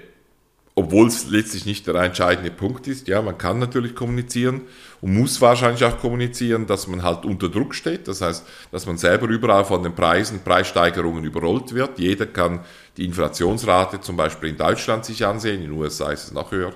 obwohl 0.76 1.06
es 1.06 1.28
letztlich 1.30 1.66
nicht 1.66 1.86
der 1.86 1.94
entscheidende 1.96 2.50
Punkt 2.50 2.88
ist, 2.88 3.06
ja, 3.06 3.22
man 3.22 3.38
kann 3.38 3.60
natürlich 3.60 3.94
kommunizieren 3.94 4.62
und 5.00 5.14
muss 5.14 5.40
wahrscheinlich 5.40 5.84
auch 5.84 6.00
kommunizieren, 6.00 6.66
dass 6.66 6.88
man 6.88 7.04
halt 7.04 7.24
unter 7.24 7.48
Druck 7.48 7.76
steht. 7.76 8.08
Das 8.08 8.20
heißt, 8.20 8.44
dass 8.72 8.86
man 8.86 8.98
selber 8.98 9.28
überall 9.28 9.64
von 9.64 9.84
den 9.84 9.94
Preisen, 9.94 10.40
Preissteigerungen 10.42 11.24
überrollt 11.24 11.74
wird. 11.74 12.00
Jeder 12.00 12.26
kann 12.26 12.64
die 12.96 13.04
Inflationsrate 13.04 14.00
zum 14.00 14.16
Beispiel 14.16 14.50
in 14.50 14.56
Deutschland 14.56 15.04
sich 15.04 15.24
ansehen, 15.24 15.62
in 15.62 15.70
den 15.70 15.78
USA 15.78 16.10
ist 16.10 16.24
es 16.24 16.32
noch 16.32 16.50
höher. 16.50 16.72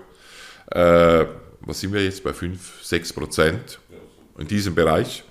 Äh, 0.70 1.26
was 1.68 1.80
sind 1.80 1.92
wir 1.92 2.02
jetzt 2.02 2.24
bei 2.24 2.32
5, 2.32 2.82
6 2.82 3.12
Prozent? 3.12 3.78
in 4.38 4.46
diesem 4.46 4.74
Bereich. 4.74 5.24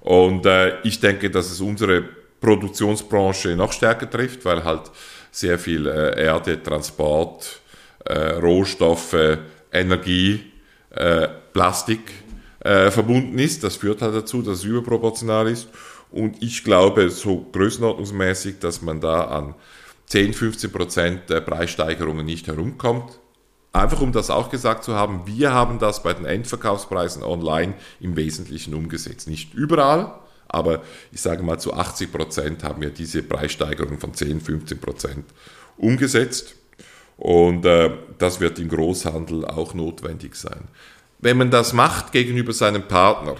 Und 0.00 0.44
äh, 0.46 0.80
ich 0.82 1.00
denke, 1.00 1.30
dass 1.30 1.50
es 1.50 1.60
unsere 1.60 2.04
Produktionsbranche 2.40 3.56
noch 3.56 3.72
stärker 3.72 4.10
trifft, 4.10 4.44
weil 4.44 4.62
halt 4.62 4.90
sehr 5.30 5.58
viel 5.58 5.86
äh, 5.86 6.22
Erde, 6.24 6.62
Transport, 6.62 7.60
äh, 8.04 8.34
Rohstoffe, 8.34 9.38
Energie, 9.72 10.52
äh, 10.90 11.28
Plastik 11.52 12.00
äh, 12.60 12.90
verbunden 12.90 13.38
ist. 13.38 13.64
Das 13.64 13.76
führt 13.76 14.02
halt 14.02 14.14
dazu, 14.14 14.42
dass 14.42 14.58
es 14.58 14.64
überproportional 14.64 15.48
ist. 15.48 15.68
Und 16.10 16.42
ich 16.42 16.64
glaube, 16.64 17.10
so 17.10 17.46
größenordnungsmäßig, 17.52 18.60
dass 18.60 18.82
man 18.82 19.00
da 19.00 19.24
an 19.24 19.54
10, 20.06 20.32
15 20.32 20.72
Prozent 20.72 21.30
der 21.30 21.42
Preissteigerungen 21.42 22.24
nicht 22.24 22.46
herumkommt. 22.46 23.18
Einfach 23.72 24.00
um 24.00 24.12
das 24.12 24.30
auch 24.30 24.50
gesagt 24.50 24.84
zu 24.84 24.94
haben, 24.94 25.22
wir 25.26 25.52
haben 25.52 25.78
das 25.78 26.02
bei 26.02 26.14
den 26.14 26.24
Endverkaufspreisen 26.24 27.22
online 27.22 27.74
im 28.00 28.16
Wesentlichen 28.16 28.74
umgesetzt. 28.74 29.28
Nicht 29.28 29.54
überall, 29.54 30.18
aber 30.48 30.82
ich 31.12 31.20
sage 31.20 31.42
mal 31.42 31.58
zu 31.58 31.74
80 31.74 32.10
Prozent 32.10 32.64
haben 32.64 32.80
wir 32.80 32.90
diese 32.90 33.22
Preissteigerung 33.22 33.98
von 33.98 34.14
10, 34.14 34.40
15 34.40 34.80
Prozent 34.80 35.24
umgesetzt. 35.76 36.54
Und 37.18 37.66
äh, 37.66 37.90
das 38.16 38.40
wird 38.40 38.58
im 38.58 38.68
Großhandel 38.68 39.44
auch 39.44 39.74
notwendig 39.74 40.34
sein. 40.36 40.68
Wenn 41.18 41.36
man 41.36 41.50
das 41.50 41.72
macht 41.72 42.12
gegenüber 42.12 42.52
seinem 42.52 42.86
Partner, 42.86 43.36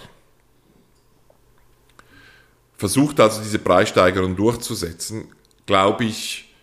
versucht 2.76 3.20
also 3.20 3.40
diese 3.40 3.58
Preissteigerung 3.60 4.36
durchzusetzen, 4.36 5.28
glaube 5.64 6.04
ich, 6.04 6.54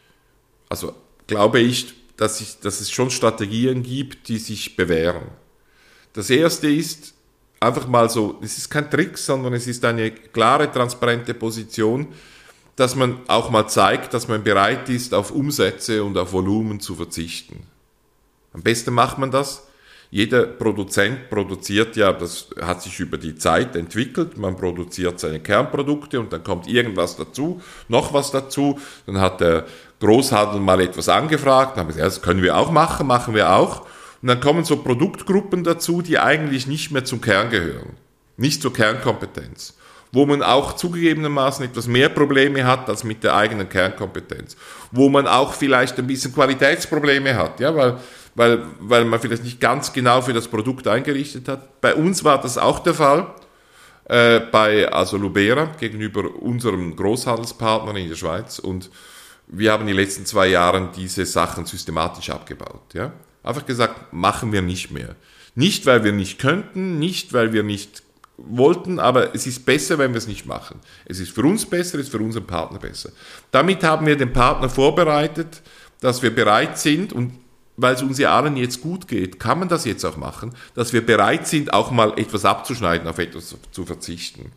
also 0.69 0.93
glaube 1.27 1.59
ich, 1.59 1.93
dass, 2.17 2.41
ich, 2.41 2.59
dass 2.59 2.81
es 2.81 2.91
schon 2.91 3.09
Strategien 3.09 3.83
gibt, 3.83 4.27
die 4.27 4.37
sich 4.37 4.75
bewähren. 4.75 5.27
Das 6.13 6.29
erste 6.29 6.67
ist 6.67 7.13
einfach 7.59 7.87
mal 7.87 8.09
so, 8.09 8.39
es 8.41 8.57
ist 8.57 8.69
kein 8.69 8.89
Trick, 8.89 9.17
sondern 9.17 9.53
es 9.53 9.67
ist 9.67 9.83
eine 9.83 10.11
klare, 10.11 10.71
transparente 10.71 11.33
Position, 11.33 12.07
dass 12.75 12.95
man 12.95 13.19
auch 13.27 13.49
mal 13.49 13.67
zeigt, 13.67 14.13
dass 14.13 14.27
man 14.27 14.43
bereit 14.43 14.89
ist, 14.89 15.13
auf 15.13 15.31
Umsätze 15.31 16.03
und 16.03 16.17
auf 16.17 16.33
Volumen 16.33 16.79
zu 16.79 16.95
verzichten. 16.95 17.67
Am 18.53 18.61
besten 18.61 18.93
macht 18.93 19.17
man 19.17 19.31
das. 19.31 19.67
Jeder 20.11 20.43
Produzent 20.45 21.29
produziert 21.29 21.95
ja, 21.97 22.13
das 22.13 22.47
hat 22.61 22.81
sich 22.81 22.99
über 22.99 23.17
die 23.17 23.35
Zeit 23.35 23.75
entwickelt, 23.75 24.37
man 24.37 24.55
produziert 24.55 25.19
seine 25.19 25.41
Kernprodukte 25.41 26.19
und 26.19 26.31
dann 26.31 26.43
kommt 26.43 26.67
irgendwas 26.67 27.17
dazu, 27.17 27.61
noch 27.89 28.13
was 28.13 28.31
dazu, 28.31 28.79
dann 29.07 29.19
hat 29.19 29.41
der 29.41 29.65
Großhandel 30.05 30.59
mal 30.59 30.79
etwas 30.81 31.09
angefragt, 31.09 31.77
haben 31.77 31.87
gesagt, 31.87 32.05
das 32.05 32.21
können 32.21 32.43
wir 32.43 32.57
auch 32.57 32.71
machen, 32.71 33.07
machen 33.07 33.33
wir 33.33 33.51
auch. 33.51 33.81
Und 34.21 34.27
dann 34.27 34.39
kommen 34.39 34.63
so 34.63 34.77
Produktgruppen 34.77 35.63
dazu, 35.63 36.01
die 36.01 36.19
eigentlich 36.19 36.67
nicht 36.67 36.91
mehr 36.91 37.05
zum 37.05 37.21
Kern 37.21 37.49
gehören, 37.49 37.93
nicht 38.37 38.61
zur 38.61 38.73
Kernkompetenz, 38.73 39.75
wo 40.11 40.25
man 40.25 40.41
auch 40.41 40.73
zugegebenermaßen 40.73 41.65
etwas 41.65 41.87
mehr 41.87 42.09
Probleme 42.09 42.65
hat 42.65 42.87
als 42.89 43.03
mit 43.03 43.23
der 43.23 43.35
eigenen 43.35 43.67
Kernkompetenz, 43.67 44.55
wo 44.91 45.09
man 45.09 45.27
auch 45.27 45.53
vielleicht 45.53 45.97
ein 45.99 46.07
bisschen 46.07 46.33
Qualitätsprobleme 46.33 47.35
hat, 47.35 47.59
ja, 47.59 47.75
weil, 47.75 47.97
weil, 48.35 48.63
weil 48.79 49.05
man 49.05 49.19
vielleicht 49.19 49.43
nicht 49.43 49.59
ganz 49.59 49.91
genau 49.91 50.21
für 50.21 50.33
das 50.33 50.47
Produkt 50.47 50.87
eingerichtet 50.87 51.47
hat. 51.47 51.81
Bei 51.81 51.95
uns 51.95 52.23
war 52.23 52.39
das 52.39 52.57
auch 52.57 52.79
der 52.79 52.93
Fall. 52.93 53.27
Äh, 54.07 54.39
bei 54.51 54.87
also 54.87 55.17
Lubera 55.17 55.71
gegenüber 55.79 56.29
unserem 56.39 56.95
Großhandelspartner 56.95 57.95
in 57.95 58.09
der 58.09 58.15
Schweiz 58.15 58.59
und 58.59 58.91
wir 59.47 59.71
haben 59.71 59.87
die 59.87 59.93
letzten 59.93 60.25
zwei 60.25 60.47
Jahre 60.47 60.91
diese 60.95 61.25
Sachen 61.25 61.65
systematisch 61.65 62.29
abgebaut. 62.29 62.93
Ja? 62.93 63.13
Einfach 63.43 63.65
gesagt, 63.65 64.13
machen 64.13 64.51
wir 64.51 64.61
nicht 64.61 64.91
mehr. 64.91 65.15
Nicht, 65.55 65.85
weil 65.85 66.03
wir 66.03 66.11
nicht 66.11 66.39
könnten, 66.39 66.99
nicht, 66.99 67.31
weil 67.31 67.53
wir 67.53 67.63
nicht 67.63 68.03
wollten, 68.37 68.99
aber 68.99 69.33
es 69.33 69.47
ist 69.47 69.65
besser, 69.65 69.97
wenn 69.97 70.11
wir 70.11 70.17
es 70.17 70.27
nicht 70.27 70.45
machen. 70.45 70.79
Es 71.05 71.19
ist 71.19 71.31
für 71.31 71.43
uns 71.43 71.65
besser, 71.65 71.99
es 71.99 72.05
ist 72.05 72.11
für 72.11 72.19
unseren 72.19 72.45
Partner 72.45 72.79
besser. 72.79 73.11
Damit 73.51 73.83
haben 73.83 74.05
wir 74.05 74.17
den 74.17 74.33
Partner 74.33 74.69
vorbereitet, 74.69 75.61
dass 76.01 76.21
wir 76.21 76.35
bereit 76.35 76.77
sind 76.77 77.13
und 77.13 77.33
weil 77.77 77.95
es 77.95 78.01
uns 78.01 78.17
ja 78.17 78.35
allen 78.35 78.57
jetzt 78.57 78.81
gut 78.81 79.07
geht, 79.07 79.39
kann 79.39 79.59
man 79.59 79.67
das 79.67 79.85
jetzt 79.85 80.05
auch 80.05 80.17
machen, 80.17 80.53
dass 80.75 80.93
wir 80.93 81.05
bereit 81.05 81.47
sind, 81.47 81.73
auch 81.73 81.91
mal 81.91 82.17
etwas 82.17 82.45
abzuschneiden, 82.45 83.07
auf 83.07 83.19
etwas 83.19 83.55
zu 83.71 83.85
verzichten. 83.85 84.51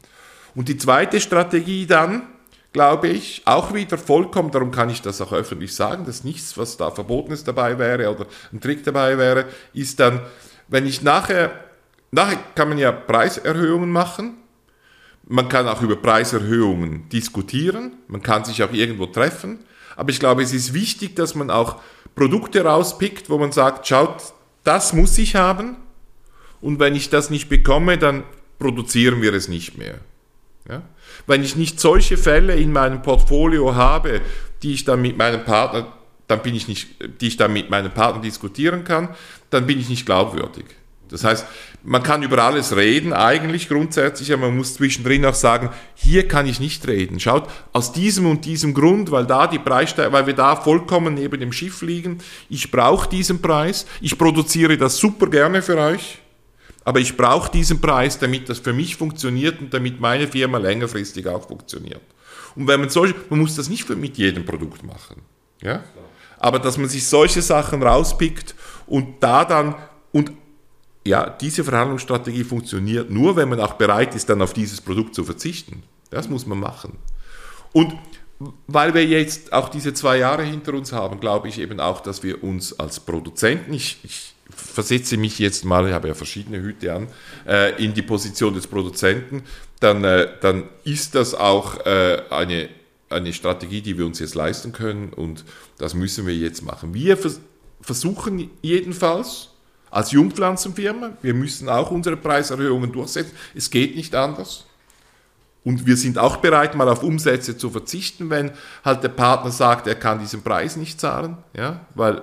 Und 0.55 0.69
die 0.69 0.77
zweite 0.77 1.21
Strategie 1.21 1.87
dann, 1.87 2.23
glaube 2.73 3.09
ich, 3.09 3.43
auch 3.45 3.73
wieder 3.73 3.97
vollkommen, 3.99 4.51
darum 4.51 4.71
kann 4.71 4.91
ich 4.91 5.03
das 5.03 5.21
auch 5.21 5.33
öffentlich 5.33 5.75
sagen, 5.75 6.05
dass 6.05 6.25
nichts, 6.25 6.57
was 6.59 6.77
da 6.77 6.91
Verbotenes 6.91 7.45
dabei 7.45 7.79
wäre 7.79 8.11
oder 8.11 8.27
ein 8.53 8.61
Trick 8.61 8.85
dabei 8.85 9.17
wäre, 9.17 9.47
ist 9.73 9.99
dann, 10.01 10.21
wenn 10.69 10.87
ich 10.87 11.03
nachher, 11.03 11.53
nachher 12.11 12.39
kann 12.55 12.69
man 12.69 12.79
ja 12.79 12.93
Preiserhöhungen 12.93 13.91
machen, 13.91 14.35
man 15.27 15.49
kann 15.49 15.69
auch 15.69 15.83
über 15.83 15.97
Preiserhöhungen 15.97 17.09
diskutieren, 17.09 17.95
man 18.07 18.23
kann 18.23 18.45
sich 18.45 18.63
auch 18.63 18.73
irgendwo 18.73 19.07
treffen, 19.07 19.61
aber 19.97 20.11
ich 20.11 20.21
glaube, 20.21 20.43
es 20.43 20.53
ist 20.53 20.75
wichtig, 20.75 21.17
dass 21.17 21.35
man 21.35 21.51
auch 21.51 21.81
Produkte 22.15 22.65
rauspickt, 22.65 23.31
wo 23.31 23.39
man 23.39 23.53
sagt, 23.53 23.87
schaut, 23.87 24.35
das 24.65 24.93
muss 24.93 25.17
ich 25.19 25.37
haben 25.37 25.77
und 26.61 26.79
wenn 26.79 26.95
ich 26.95 27.11
das 27.11 27.31
nicht 27.31 27.49
bekomme, 27.49 27.97
dann 27.97 28.25
produzieren 28.59 29.23
wir 29.23 29.33
es 29.35 29.49
nicht 29.49 29.79
mehr. 29.79 30.01
Ja? 30.69 30.83
Wenn 31.27 31.43
ich 31.43 31.57
nicht 31.57 31.81
solche 31.81 32.17
Fälle 32.17 32.55
in 32.55 32.73
meinem 32.73 33.03
Portfolio 33.03 33.75
habe, 33.75 34.21
die 34.63 34.75
ich 34.75 34.85
dann 34.85 35.03
mit 35.03 35.17
meinem 35.17 35.45
Partner 35.45 35.93
dann 36.29 36.43
bin 36.43 36.55
ich 36.55 36.69
nicht, 36.69 36.89
die 37.21 37.29
ich 37.29 37.37
dann 37.37 37.53
mit 37.53 37.71
meinem 37.71 37.91
Partner 37.91 38.23
diskutieren 38.23 38.85
kann, 38.85 39.09
dann 39.51 39.67
bin 39.67 39.81
ich 39.81 39.89
nicht 39.89 40.07
glaubwürdig. 40.07 40.67
Das 41.09 41.25
heißt, 41.25 41.47
man 41.85 42.03
kann 42.03 42.23
über 42.23 42.43
alles 42.45 42.77
reden, 42.77 43.15
eigentlich 43.15 43.69
grundsätzlich, 43.69 44.31
aber 44.31 44.49
man 44.49 44.59
muss 44.59 44.75
zwischendrin 44.75 45.25
auch 45.25 45.35
sagen, 45.35 45.71
hier 45.95 46.29
kann 46.29 46.47
ich 46.47 46.61
nicht 46.61 46.87
reden. 46.87 47.19
Schaut, 47.19 47.49
aus 47.73 47.93
diesem 47.93 48.27
und 48.27 48.45
diesem 48.45 48.75
Grund, 48.75 49.11
weil 49.11 49.25
da 49.25 49.47
die 49.47 49.59
Preissteigerung, 49.59 50.13
weil 50.13 50.27
wir 50.27 50.35
da 50.35 50.55
vollkommen 50.55 51.15
neben 51.15 51.41
dem 51.41 51.51
Schiff 51.51 51.81
liegen, 51.81 52.19
ich 52.51 52.71
brauche 52.71 53.09
diesen 53.09 53.41
Preis, 53.41 53.87
ich 54.03 54.19
produziere 54.19 54.77
das 54.77 54.99
super 54.99 55.29
gerne 55.29 55.63
für 55.63 55.79
euch, 55.79 56.19
aber 56.85 57.01
ich 57.01 57.17
brauche 57.17 57.51
diesen 57.51 57.81
Preis, 57.81 58.19
damit 58.19 58.49
das 58.49 58.59
für 58.59 58.73
mich 58.73 58.97
funktioniert 58.97 59.61
und 59.61 59.75
damit 59.75 60.01
meine 60.01 60.27
Firma 60.27 60.59
längerfristig 60.59 61.27
auch 61.27 61.47
funktioniert. 61.47 62.03
Und 62.57 62.67
wenn 62.67 62.81
man 62.81 62.89
solche, 62.89 63.15
man 63.31 63.41
muss 63.41 63.57
das 63.57 63.69
nicht 63.69 63.89
mit 63.91 64.17
jedem 64.17 64.45
Produkt 64.45 64.83
machen. 64.83 65.23
Ja? 65.63 65.85
Aber 66.39 66.59
dass 66.59 66.79
man 66.79 66.89
sich 66.89 67.07
solche 67.07 67.43
Sachen 67.43 67.83
rauspickt 67.83 68.55
und 68.87 69.23
da 69.23 69.45
dann, 69.45 69.75
und 70.13 70.33
ja, 71.07 71.29
diese 71.31 71.65
Verhandlungsstrategie 71.65 72.45
funktioniert 72.45 73.11
nur, 73.11 73.37
wenn 73.37 73.49
man 73.49 73.61
auch 73.61 73.75
bereit 73.75 74.15
ist, 74.15 74.29
dann 74.29 74.43
auf 74.43 74.53
dieses 74.53 74.81
Produkt 74.81 75.15
zu 75.15 75.25
verzichten. 75.25 75.83
Das 76.11 76.29
muss 76.29 76.47
man 76.47 76.59
machen. 76.59 76.99
Und 77.73 77.95
weil 78.67 78.95
wir 78.95 79.05
jetzt 79.05 79.53
auch 79.53 79.69
diese 79.69 79.95
zwei 79.95 80.19
Jahre 80.19 80.45
hinter 80.45 80.75
uns 80.75 80.93
haben, 80.93 81.19
glaube 81.19 81.49
ich 81.49 81.59
eben 81.59 81.81
auch, 81.81 82.01
dass 82.01 82.23
wir 82.23 82.43
uns 82.45 82.79
als 82.79 83.01
Produzenten, 83.01 83.73
ich, 83.73 83.99
ich 84.05 84.35
versetze 84.59 85.17
mich 85.17 85.39
jetzt 85.39 85.65
mal, 85.65 85.87
ich 85.87 85.95
habe 85.95 86.09
ja 86.09 86.15
verschiedene 86.15 86.61
Hüte 86.61 86.93
an, 86.93 87.09
äh, 87.47 87.83
in 87.83 87.95
die 87.95 88.03
Position 88.03 88.55
des 88.55 88.67
Produzenten, 88.67 89.43
dann, 89.81 90.05
äh, 90.05 90.29
dann 90.41 90.65
ist 90.85 91.15
das 91.15 91.35
auch 91.35 91.85
äh, 91.87 92.23
eine, 92.31 92.69
eine 93.09 93.33
Strategie, 93.33 93.81
die 93.81 93.97
wir 93.97 94.05
uns 94.05 94.19
jetzt 94.19 94.35
leisten 94.35 94.73
können 94.73 95.13
und 95.13 95.45
das 95.79 95.95
müssen 95.95 96.27
wir 96.27 96.35
jetzt 96.35 96.63
machen. 96.63 96.95
Wir 96.95 97.17
vers 97.17 97.41
versuchen 97.81 98.51
jedenfalls 98.61 99.51
als 99.91 100.11
Jungpflanzenfirma, 100.11 101.17
wir 101.23 101.33
müssen 101.33 101.69
auch 101.69 101.91
unsere 101.91 102.17
Preiserhöhungen 102.17 102.93
durchsetzen. 102.93 103.33
Es 103.55 103.71
geht 103.71 103.97
nicht 103.97 104.15
anders. 104.15 104.67
Und 105.65 105.87
wir 105.87 105.97
sind 105.97 106.19
auch 106.19 106.39
bereit, 106.39 106.75
mal 106.75 106.89
auf 106.89 107.03
Umsätze 107.03 107.57
zu 107.57 107.71
verzichten, 107.71 108.31
wenn 108.31 108.53
halt 108.85 109.03
der 109.03 109.11
Partner 109.11 109.51
sagt, 109.51 109.87
er 109.87 109.95
kann 109.95 110.19
diesen 110.19 110.43
Preis 110.43 110.77
nicht 110.77 111.01
zahlen, 111.01 111.39
ja, 111.55 111.87
weil 111.95 112.23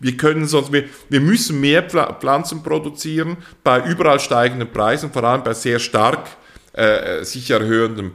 wir 0.00 0.16
können 0.16 0.46
sonst, 0.46 0.72
wir, 0.72 0.84
wir 1.08 1.20
müssen 1.20 1.60
mehr 1.60 1.82
Pflanzen 1.82 2.62
produzieren 2.62 3.36
bei 3.64 3.84
überall 3.84 4.20
steigenden 4.20 4.70
Preisen, 4.70 5.10
vor 5.12 5.24
allem 5.24 5.42
bei 5.42 5.54
sehr 5.54 5.78
stark 5.78 6.28
äh, 6.72 7.24
sich 7.24 7.50
erhöhenden 7.50 8.12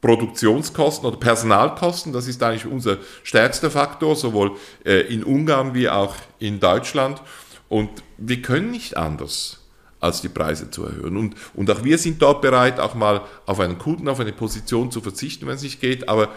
Produktionskosten 0.00 1.06
oder 1.06 1.16
Personalkosten. 1.16 2.12
Das 2.12 2.28
ist 2.28 2.42
eigentlich 2.42 2.66
unser 2.66 2.98
stärkster 3.22 3.70
Faktor, 3.70 4.16
sowohl 4.16 4.56
äh, 4.84 5.00
in 5.12 5.24
Ungarn 5.24 5.74
wie 5.74 5.88
auch 5.88 6.14
in 6.38 6.60
Deutschland. 6.60 7.22
Und 7.68 7.88
wir 8.18 8.42
können 8.42 8.70
nicht 8.70 8.96
anders 8.96 9.60
als 10.00 10.20
die 10.20 10.28
Preise 10.28 10.70
zu 10.70 10.84
erhöhen. 10.84 11.16
Und, 11.16 11.34
und 11.54 11.70
auch 11.70 11.82
wir 11.82 11.96
sind 11.96 12.20
dort 12.20 12.42
bereit, 12.42 12.78
auch 12.78 12.94
mal 12.94 13.22
auf 13.46 13.58
einen 13.58 13.78
Kunden, 13.78 14.06
auf 14.06 14.20
eine 14.20 14.32
Position 14.32 14.90
zu 14.90 15.00
verzichten, 15.00 15.46
wenn 15.46 15.54
es 15.54 15.62
nicht 15.62 15.80
geht. 15.80 16.06
Aber 16.08 16.28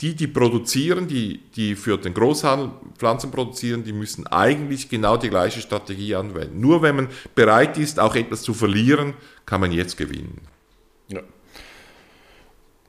die, 0.00 0.14
die 0.14 0.28
produzieren, 0.28 1.08
die, 1.08 1.40
die 1.56 1.74
für 1.74 1.98
den 1.98 2.14
Großhandel 2.14 2.70
Pflanzen 2.96 3.30
produzieren, 3.30 3.82
die 3.84 3.92
müssen 3.92 4.26
eigentlich 4.26 4.88
genau 4.88 5.16
die 5.16 5.28
gleiche 5.28 5.60
Strategie 5.60 6.14
anwenden. 6.14 6.60
Nur 6.60 6.82
wenn 6.82 6.96
man 6.96 7.08
bereit 7.34 7.78
ist, 7.78 7.98
auch 7.98 8.14
etwas 8.14 8.42
zu 8.42 8.54
verlieren, 8.54 9.14
kann 9.44 9.60
man 9.60 9.72
jetzt 9.72 9.96
gewinnen. 9.96 10.40
Ja. 11.08 11.20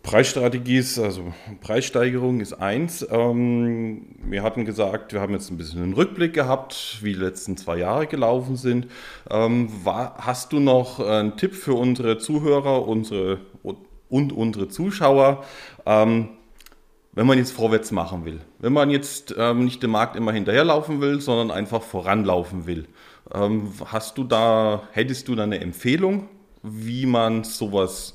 Preisstrategie 0.03 0.77
ist, 0.77 0.97
also 0.97 1.33
Preissteigerung 1.61 2.41
ist 2.41 2.53
eins. 2.53 3.05
Ähm, 3.09 4.15
wir 4.23 4.43
hatten 4.43 4.65
gesagt, 4.65 5.13
wir 5.13 5.19
haben 5.19 5.33
jetzt 5.33 5.51
ein 5.51 5.57
bisschen 5.57 5.83
einen 5.83 5.93
Rückblick 5.93 6.33
gehabt, 6.33 6.99
wie 7.01 7.13
die 7.13 7.19
letzten 7.19 7.57
zwei 7.57 7.77
Jahre 7.77 8.07
gelaufen 8.07 8.55
sind. 8.55 8.87
Ähm, 9.29 9.69
hast 9.85 10.53
du 10.53 10.59
noch 10.59 10.99
einen 10.99 11.37
Tipp 11.37 11.53
für 11.53 11.73
unsere 11.73 12.17
Zuhörer 12.17 12.87
unsere, 12.87 13.39
und 14.09 14.31
unsere 14.31 14.69
Zuschauer? 14.69 15.43
Wenn 17.19 17.27
man 17.27 17.37
jetzt 17.37 17.51
vorwärts 17.51 17.91
machen 17.91 18.23
will, 18.23 18.39
wenn 18.59 18.71
man 18.71 18.89
jetzt 18.89 19.35
ähm, 19.37 19.65
nicht 19.65 19.83
dem 19.83 19.91
Markt 19.91 20.15
immer 20.15 20.31
hinterherlaufen 20.31 21.01
will, 21.01 21.19
sondern 21.19 21.51
einfach 21.51 21.81
voranlaufen 21.81 22.65
will, 22.65 22.87
ähm, 23.33 23.73
hast 23.87 24.17
du 24.17 24.23
da, 24.23 24.83
hättest 24.93 25.27
du 25.27 25.35
da 25.35 25.43
eine 25.43 25.59
Empfehlung, 25.59 26.29
wie 26.63 27.05
man 27.05 27.43
sowas 27.43 28.13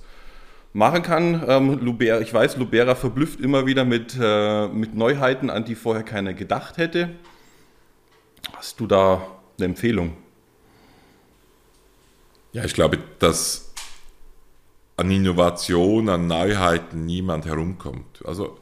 machen 0.72 1.02
kann? 1.02 1.44
Ähm, 1.46 1.80
Lubera, 1.80 2.20
ich 2.22 2.32
weiß, 2.32 2.56
Lubera 2.56 2.94
verblüfft 2.94 3.40
immer 3.40 3.66
wieder 3.66 3.84
mit, 3.84 4.16
äh, 4.18 4.68
mit 4.68 4.94
Neuheiten, 4.94 5.50
an 5.50 5.66
die 5.66 5.74
vorher 5.74 6.02
keiner 6.02 6.32
gedacht 6.32 6.78
hätte. 6.78 7.10
Hast 8.54 8.80
du 8.80 8.86
da 8.86 9.20
eine 9.58 9.66
Empfehlung? 9.66 10.16
Ja, 12.52 12.64
ich 12.64 12.72
glaube, 12.72 13.00
dass 13.18 13.70
an 14.96 15.10
Innovation, 15.10 16.08
an 16.08 16.26
Neuheiten 16.26 17.04
niemand 17.04 17.44
herumkommt. 17.44 18.24
Also 18.24 18.56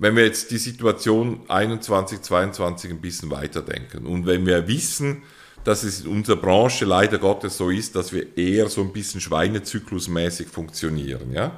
wenn 0.00 0.16
wir 0.16 0.24
jetzt 0.24 0.50
die 0.50 0.58
Situation 0.58 1.42
21, 1.46 2.22
22 2.22 2.90
ein 2.90 3.00
bisschen 3.00 3.30
weiterdenken 3.30 4.06
und 4.06 4.26
wenn 4.26 4.46
wir 4.46 4.66
wissen, 4.66 5.22
dass 5.62 5.82
es 5.82 6.00
in 6.00 6.08
unserer 6.08 6.36
Branche 6.36 6.86
leider 6.86 7.18
Gottes 7.18 7.58
so 7.58 7.68
ist, 7.68 7.94
dass 7.94 8.12
wir 8.12 8.36
eher 8.36 8.70
so 8.70 8.80
ein 8.80 8.94
bisschen 8.94 9.20
schweinezyklusmäßig 9.20 10.48
funktionieren, 10.48 11.32
ja, 11.32 11.52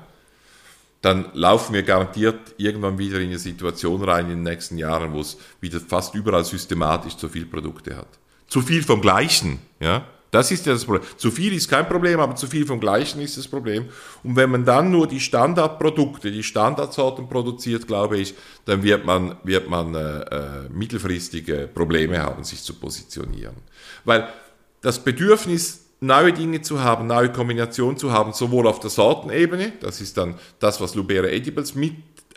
dann 1.03 1.31
laufen 1.35 1.73
wir 1.73 1.85
garantiert 1.85 2.55
irgendwann 2.59 2.99
wieder 2.99 3.21
in 3.21 3.29
eine 3.29 3.39
Situation 3.39 4.03
rein 4.03 4.27
in 4.27 4.39
den 4.39 4.43
nächsten 4.43 4.77
Jahren, 4.77 5.13
wo 5.13 5.21
es 5.21 5.39
wieder 5.61 5.79
fast 5.81 6.15
überall 6.17 6.45
systematisch 6.45 7.17
zu 7.17 7.29
viel 7.29 7.47
Produkte 7.47 7.97
hat. 7.97 8.09
Zu 8.49 8.61
viel 8.61 8.83
vom 8.83 9.01
Gleichen, 9.01 9.61
ja. 9.81 10.05
Das 10.33 10.51
ist 10.51 10.65
ja 10.65 10.73
das 10.73 10.87
Problem. 10.87 11.03
Zu 11.19 11.31
viel 11.31 11.53
ist 11.53 11.69
kein 11.69 11.87
Problem, 11.87 12.19
aber 12.19 12.35
zu 12.35 12.47
viel 12.47 12.67
vom 12.67 12.81
Gleichen 12.81 13.21
ist 13.21 13.37
das 13.37 13.47
Problem. 13.47 13.85
Und 14.25 14.35
wenn 14.35 14.51
man 14.51 14.65
dann 14.65 14.91
nur 14.91 15.07
die 15.07 15.21
Standardprodukte, 15.21 16.33
die 16.33 16.43
Standardsorten 16.43 17.29
produziert, 17.29 17.87
glaube 17.87 18.17
ich, 18.17 18.35
dann 18.65 18.83
wird 18.83 19.05
man, 19.05 19.37
wird 19.45 19.69
man 19.69 19.95
äh, 19.95 20.21
äh, 20.21 20.69
mittelfristige 20.71 21.69
Probleme 21.73 22.19
haben, 22.19 22.45
sich 22.45 22.63
zu 22.63 22.73
positionieren. 22.73 23.57
Weil 24.07 24.27
das 24.81 25.05
Bedürfnis, 25.05 25.85
neue 26.01 26.33
Dinge 26.33 26.63
zu 26.63 26.83
haben, 26.83 27.07
neue 27.07 27.31
Kombinationen 27.31 27.99
zu 27.99 28.11
haben, 28.11 28.33
sowohl 28.33 28.67
auf 28.67 28.81
der 28.81 28.91
Sortenebene, 28.91 29.75
das 29.81 30.01
ist 30.01 30.17
dann 30.17 30.37
das, 30.59 30.81
was 30.81 30.95
Lubera 30.95 31.29
Edibles 31.29 31.75
mit 31.75 31.93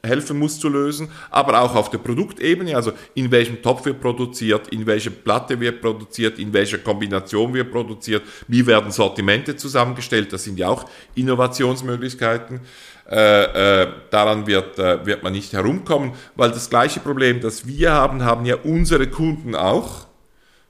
helfen 0.06 0.38
muss 0.40 0.60
zu 0.60 0.70
lösen, 0.70 1.10
aber 1.30 1.62
auch 1.62 1.76
auf 1.76 1.90
der 1.90 1.98
Produktebene, 1.98 2.76
also 2.76 2.94
in 3.14 3.32
welchem 3.32 3.62
Topf 3.62 3.86
wird 3.86 4.02
produziert, 4.02 4.68
in 4.70 4.86
welcher 4.86 5.12
Platte 5.12 5.60
wird 5.60 5.82
produziert, 5.82 6.40
in 6.40 6.54
welcher 6.54 6.78
Kombination 6.78 7.54
wird 7.54 7.72
produziert, 7.72 8.24
wie 8.48 8.66
werden 8.66 8.92
Sortimente 8.92 9.56
zusammengestellt, 9.56 10.32
das 10.34 10.44
sind 10.44 10.60
ja 10.60 10.70
auch 10.70 10.86
Innovationsmöglichkeiten. 11.16 12.62
Äh, 13.08 13.84
äh, 13.84 13.88
daran 14.10 14.48
wird, 14.48 14.80
äh, 14.80 15.06
wird 15.06 15.22
man 15.22 15.34
nicht 15.34 15.54
herumkommen, 15.54 16.14
weil 16.36 16.50
das 16.50 16.72
gleiche 16.72 17.00
Problem, 17.00 17.40
das 17.40 17.68
wir 17.68 17.92
haben, 17.92 18.24
haben 18.24 18.46
ja 18.46 18.56
unsere 18.56 19.06
Kunden 19.08 19.54
auch. 19.54 20.08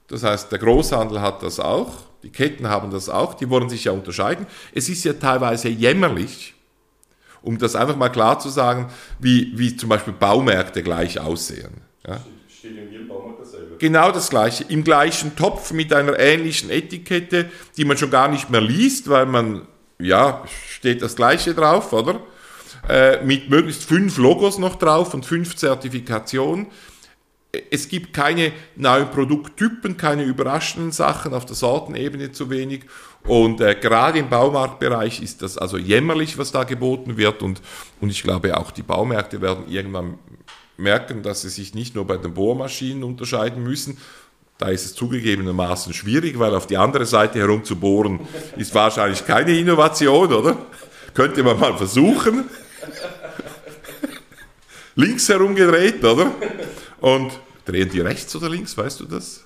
Das 0.07 0.23
heißt, 0.23 0.51
der 0.51 0.59
Großhandel 0.59 1.21
hat 1.21 1.41
das 1.43 1.61
auch, 1.61 1.93
die 2.23 2.31
Ketten 2.31 2.67
haben 2.67 2.91
das 2.91 3.07
auch, 3.07 3.35
die 3.35 3.49
wollen 3.49 3.69
sich 3.69 3.85
ja 3.85 3.93
unterscheiden. 3.93 4.47
Es 4.73 4.89
ist 4.89 5.05
ja 5.05 5.13
teilweise 5.13 5.69
jämmerlich, 5.69 6.54
um 7.45 7.57
das 7.57 7.75
einfach 7.75 7.95
mal 7.95 8.09
klar 8.09 8.39
zu 8.39 8.49
sagen, 8.49 8.89
wie, 9.19 9.51
wie 9.55 9.75
zum 9.77 9.89
Beispiel 9.89 10.13
Baumärkte 10.13 10.83
gleich 10.83 11.19
aussehen. 11.19 11.81
Ja? 12.07 12.19
Steht 12.47 12.77
in 12.77 12.91
jedem 12.91 13.07
Baumarkt 13.07 13.41
dasselbe. 13.41 13.77
Genau 13.77 14.11
das 14.11 14.29
gleiche. 14.29 14.65
Im 14.67 14.83
gleichen 14.83 15.35
Topf 15.35 15.71
mit 15.71 15.93
einer 15.93 16.17
ähnlichen 16.19 16.69
Etikette, 16.69 17.49
die 17.77 17.85
man 17.85 17.97
schon 17.97 18.09
gar 18.09 18.27
nicht 18.27 18.49
mehr 18.49 18.61
liest, 18.61 19.09
weil 19.09 19.25
man, 19.25 19.67
ja, 19.99 20.43
steht 20.69 21.01
das 21.01 21.15
gleiche 21.15 21.53
drauf, 21.53 21.93
oder? 21.93 22.19
Äh, 22.89 23.23
mit 23.23 23.49
möglichst 23.49 23.83
fünf 23.83 24.17
Logos 24.17 24.59
noch 24.59 24.75
drauf 24.75 25.13
und 25.13 25.25
fünf 25.25 25.55
Zertifikationen 25.55 26.67
es 27.71 27.87
gibt 27.87 28.13
keine 28.13 28.51
neuen 28.75 29.09
Produkttypen, 29.09 29.97
keine 29.97 30.23
überraschenden 30.23 30.91
Sachen, 30.91 31.33
auf 31.33 31.45
der 31.45 31.55
Sortenebene 31.55 32.31
zu 32.31 32.49
wenig. 32.49 32.85
Und 33.23 33.61
äh, 33.61 33.75
gerade 33.75 34.19
im 34.19 34.29
Baumarktbereich 34.29 35.21
ist 35.21 35.41
das 35.41 35.57
also 35.57 35.77
jämmerlich, 35.77 36.37
was 36.37 36.51
da 36.51 36.63
geboten 36.63 37.17
wird. 37.17 37.41
Und, 37.41 37.61
und 38.01 38.09
ich 38.09 38.23
glaube, 38.23 38.57
auch 38.57 38.71
die 38.71 38.83
Baumärkte 38.83 39.41
werden 39.41 39.65
irgendwann 39.67 40.19
merken, 40.77 41.23
dass 41.23 41.41
sie 41.41 41.49
sich 41.49 41.73
nicht 41.73 41.95
nur 41.95 42.05
bei 42.05 42.17
den 42.17 42.33
Bohrmaschinen 42.33 43.03
unterscheiden 43.03 43.63
müssen. 43.63 43.97
Da 44.57 44.69
ist 44.69 44.85
es 44.85 44.95
zugegebenermaßen 44.95 45.93
schwierig, 45.93 46.39
weil 46.39 46.55
auf 46.55 46.67
die 46.67 46.77
andere 46.77 47.05
Seite 47.05 47.39
herum 47.39 47.63
zu 47.63 47.75
bohren 47.75 48.21
ist 48.55 48.73
wahrscheinlich 48.73 49.25
keine 49.25 49.57
Innovation, 49.57 50.31
oder? 50.31 50.57
Könnte 51.13 51.43
man 51.43 51.59
mal 51.59 51.75
versuchen. 51.77 52.45
Links 54.95 55.27
herum 55.27 55.55
gedreht, 55.55 56.03
oder? 56.03 56.31
Und 57.01 57.37
Drehen 57.65 57.89
die 57.89 57.99
rechts 57.99 58.35
oder 58.35 58.49
links, 58.49 58.77
weißt 58.77 58.99
du 58.99 59.05
das? 59.05 59.43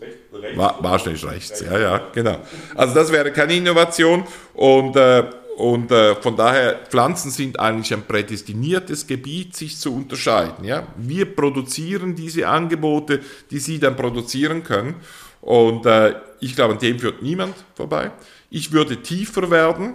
Recht, 0.00 0.56
War, 0.56 0.82
wahrscheinlich 0.82 1.24
rechts, 1.24 1.60
rechts, 1.60 1.64
ja, 1.70 1.78
ja, 1.78 2.10
genau. 2.12 2.40
Also 2.74 2.94
das 2.94 3.12
wäre 3.12 3.30
keine 3.32 3.54
Innovation 3.54 4.24
und, 4.54 4.96
äh, 4.96 5.24
und 5.56 5.90
äh, 5.92 6.16
von 6.16 6.36
daher, 6.36 6.80
Pflanzen 6.88 7.30
sind 7.30 7.60
eigentlich 7.60 7.92
ein 7.94 8.02
prädestiniertes 8.02 9.06
Gebiet, 9.06 9.54
sich 9.54 9.78
zu 9.78 9.94
unterscheiden. 9.94 10.64
Ja? 10.64 10.88
Wir 10.96 11.32
produzieren 11.32 12.16
diese 12.16 12.48
Angebote, 12.48 13.20
die 13.50 13.60
sie 13.60 13.78
dann 13.78 13.94
produzieren 13.94 14.64
können. 14.64 14.96
Und 15.40 15.86
äh, 15.86 16.14
ich 16.40 16.56
glaube, 16.56 16.74
an 16.74 16.80
dem 16.80 16.98
führt 16.98 17.22
niemand 17.22 17.54
vorbei. 17.74 18.10
Ich 18.50 18.72
würde 18.72 19.00
tiefer 19.02 19.50
werden. 19.50 19.94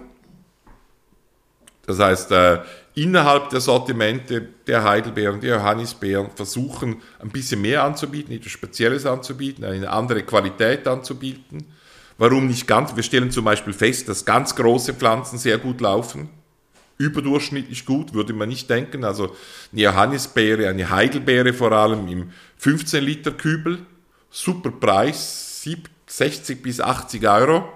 Das 1.86 2.00
heißt, 2.00 2.32
äh, 2.32 2.60
innerhalb 3.02 3.50
der 3.50 3.62
Sortimente 3.62 4.42
der 4.68 4.84
Heidelbeeren, 4.84 5.42
der 5.42 5.58
Johannisbeeren 5.58 6.30
versuchen, 6.36 7.02
ein 7.20 7.30
bisschen 7.30 7.62
mehr 7.62 7.84
anzubieten, 7.84 8.34
etwas 8.34 8.52
Spezielles 8.52 9.06
anzubieten, 9.06 9.64
eine 9.66 9.90
andere 9.90 10.24
Qualität 10.24 10.88
anzubieten 10.88 11.66
Warum 12.20 12.48
nicht 12.48 12.68
ganz? 12.68 12.98
Wir 12.98 13.04
stellen 13.04 13.32
zum 13.32 13.46
Beispiel 13.46 13.72
fest, 13.72 14.10
dass 14.10 14.26
ganz 14.26 14.54
große 14.54 14.94
Pflanzen 14.94 15.38
sehr 15.38 15.58
gut 15.58 15.80
laufen. 15.80 16.28
Überdurchschnittlich 16.98 17.86
gut, 17.86 18.14
würde 18.14 18.34
man 18.34 18.50
nicht 18.50 18.70
denken. 18.70 19.06
Also 19.06 19.34
eine 19.72 19.82
Johannisbeere, 19.84 20.68
eine 20.68 20.90
Heidelbeere 20.90 21.54
vor 21.54 21.72
allem 21.72 22.10
im 22.10 22.32
15 22.58 23.02
Liter 23.02 23.32
Kübel. 23.32 23.86
Super 24.30 24.70
Preis, 24.70 25.66
60 26.08 26.62
bis 26.62 26.82
80 26.82 27.26
Euro 27.26 27.70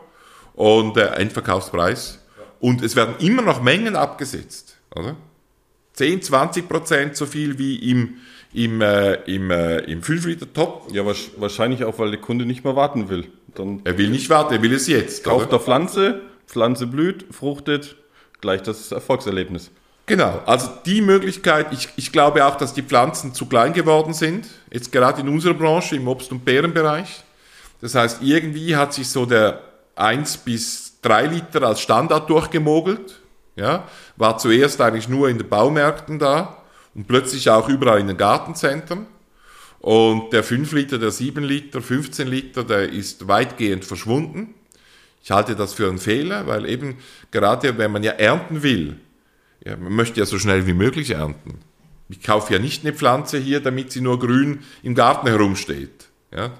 und 0.55 0.97
äh, 0.97 1.05
Endverkaufspreis. 1.15 2.19
Und 2.59 2.81
es 2.81 2.97
werden 2.97 3.15
immer 3.19 3.43
noch 3.43 3.63
Mengen 3.63 3.95
abgesetzt. 3.95 4.75
Oder? 4.95 5.15
10, 5.93 6.21
20 6.21 6.67
Prozent 6.67 7.15
so 7.15 7.25
viel 7.25 7.57
wie 7.59 7.91
im, 7.91 8.15
im, 8.53 8.81
äh, 8.81 9.13
im, 9.25 9.51
äh, 9.51 9.79
im 9.79 10.01
5 10.01 10.25
Liter 10.25 10.51
Top. 10.51 10.89
Ja, 10.91 11.03
wahrscheinlich 11.05 11.83
auch, 11.83 11.99
weil 11.99 12.11
der 12.11 12.19
Kunde 12.19 12.45
nicht 12.45 12.63
mehr 12.63 12.75
warten 12.75 13.09
will. 13.09 13.27
Dann 13.55 13.81
er 13.83 13.97
will 13.97 14.09
nicht 14.09 14.29
warten, 14.29 14.53
er 14.53 14.61
will 14.61 14.73
es 14.73 14.87
jetzt. 14.87 15.23
Kauft 15.23 15.51
er 15.51 15.59
Pflanze, 15.59 16.21
Pflanze 16.47 16.87
blüht, 16.87 17.25
fruchtet, 17.31 17.95
gleich 18.41 18.63
das 18.63 18.91
Erfolgserlebnis. 18.91 19.69
Genau, 20.05 20.41
also 20.45 20.69
die 20.85 21.01
Möglichkeit, 21.01 21.67
ich, 21.71 21.87
ich 21.95 22.11
glaube 22.11 22.45
auch, 22.45 22.55
dass 22.55 22.73
die 22.73 22.81
Pflanzen 22.81 23.33
zu 23.33 23.45
klein 23.45 23.71
geworden 23.71 24.13
sind, 24.13 24.47
jetzt 24.71 24.91
gerade 24.91 25.21
in 25.21 25.29
unserer 25.29 25.53
Branche, 25.53 25.95
im 25.95 26.07
Obst- 26.07 26.31
und 26.31 26.43
Beerenbereich. 26.43 27.23
Das 27.79 27.95
heißt, 27.95 28.21
irgendwie 28.21 28.75
hat 28.75 28.93
sich 28.93 29.07
so 29.07 29.25
der 29.25 29.61
1 29.95 30.37
bis 30.37 30.99
3 31.03 31.27
Liter 31.27 31.63
als 31.63 31.79
Standard 31.79 32.29
durchgemogelt. 32.29 33.21
Ja, 33.55 33.87
war 34.17 34.37
zuerst 34.37 34.81
eigentlich 34.81 35.07
nur 35.07 35.29
in 35.29 35.37
den 35.37 35.47
Baumärkten 35.47 36.17
da 36.17 36.63
und 36.95 37.07
plötzlich 37.07 37.49
auch 37.49 37.69
überall 37.69 37.99
in 37.99 38.07
den 38.07 38.17
Gartenzentren. 38.17 39.05
Und 39.79 40.31
der 40.31 40.43
5 40.43 40.71
Liter, 40.71 40.97
der 40.97 41.11
7 41.11 41.43
Liter, 41.43 41.81
15 41.81 42.27
Liter, 42.27 42.63
der 42.63 42.89
ist 42.89 43.27
weitgehend 43.27 43.85
verschwunden. 43.85 44.53
Ich 45.21 45.31
halte 45.31 45.55
das 45.55 45.73
für 45.73 45.87
einen 45.87 45.99
Fehler, 45.99 46.47
weil 46.47 46.67
eben 46.67 46.97
gerade 47.31 47.77
wenn 47.77 47.91
man 47.91 48.03
ja 48.03 48.13
ernten 48.13 48.63
will, 48.63 48.97
ja, 49.65 49.77
man 49.77 49.93
möchte 49.93 50.19
ja 50.19 50.25
so 50.25 50.39
schnell 50.39 50.67
wie 50.67 50.73
möglich 50.73 51.11
ernten. 51.11 51.59
Ich 52.09 52.21
kaufe 52.21 52.53
ja 52.53 52.59
nicht 52.59 52.83
eine 52.83 52.93
Pflanze 52.93 53.37
hier, 53.37 53.59
damit 53.59 53.91
sie 53.91 54.01
nur 54.01 54.19
grün 54.19 54.59
im 54.83 54.95
Garten 54.95 55.27
herumsteht. 55.27 56.07
Ja, 56.31 56.51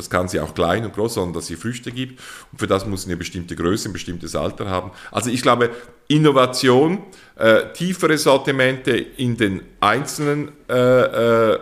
das 0.00 0.08
kann 0.08 0.28
sie 0.28 0.40
auch 0.40 0.54
klein 0.54 0.84
und 0.84 0.94
groß, 0.94 1.14
sondern 1.14 1.34
dass 1.34 1.46
sie 1.46 1.56
Früchte 1.56 1.92
gibt. 1.92 2.20
Und 2.50 2.58
für 2.58 2.66
das 2.66 2.86
muss 2.86 3.02
sie 3.02 3.10
eine 3.10 3.18
bestimmte 3.18 3.54
Größe, 3.54 3.90
ein 3.90 3.92
bestimmtes 3.92 4.34
Alter 4.34 4.68
haben. 4.68 4.92
Also 5.12 5.28
ich 5.28 5.42
glaube, 5.42 5.70
Innovation, 6.08 6.98
äh, 7.36 7.72
tiefere 7.74 8.16
Sortimente 8.16 8.92
in 8.92 9.36
den 9.36 9.62
einzelnen 9.78 10.52
äh, 10.68 11.52
äh, 11.52 11.58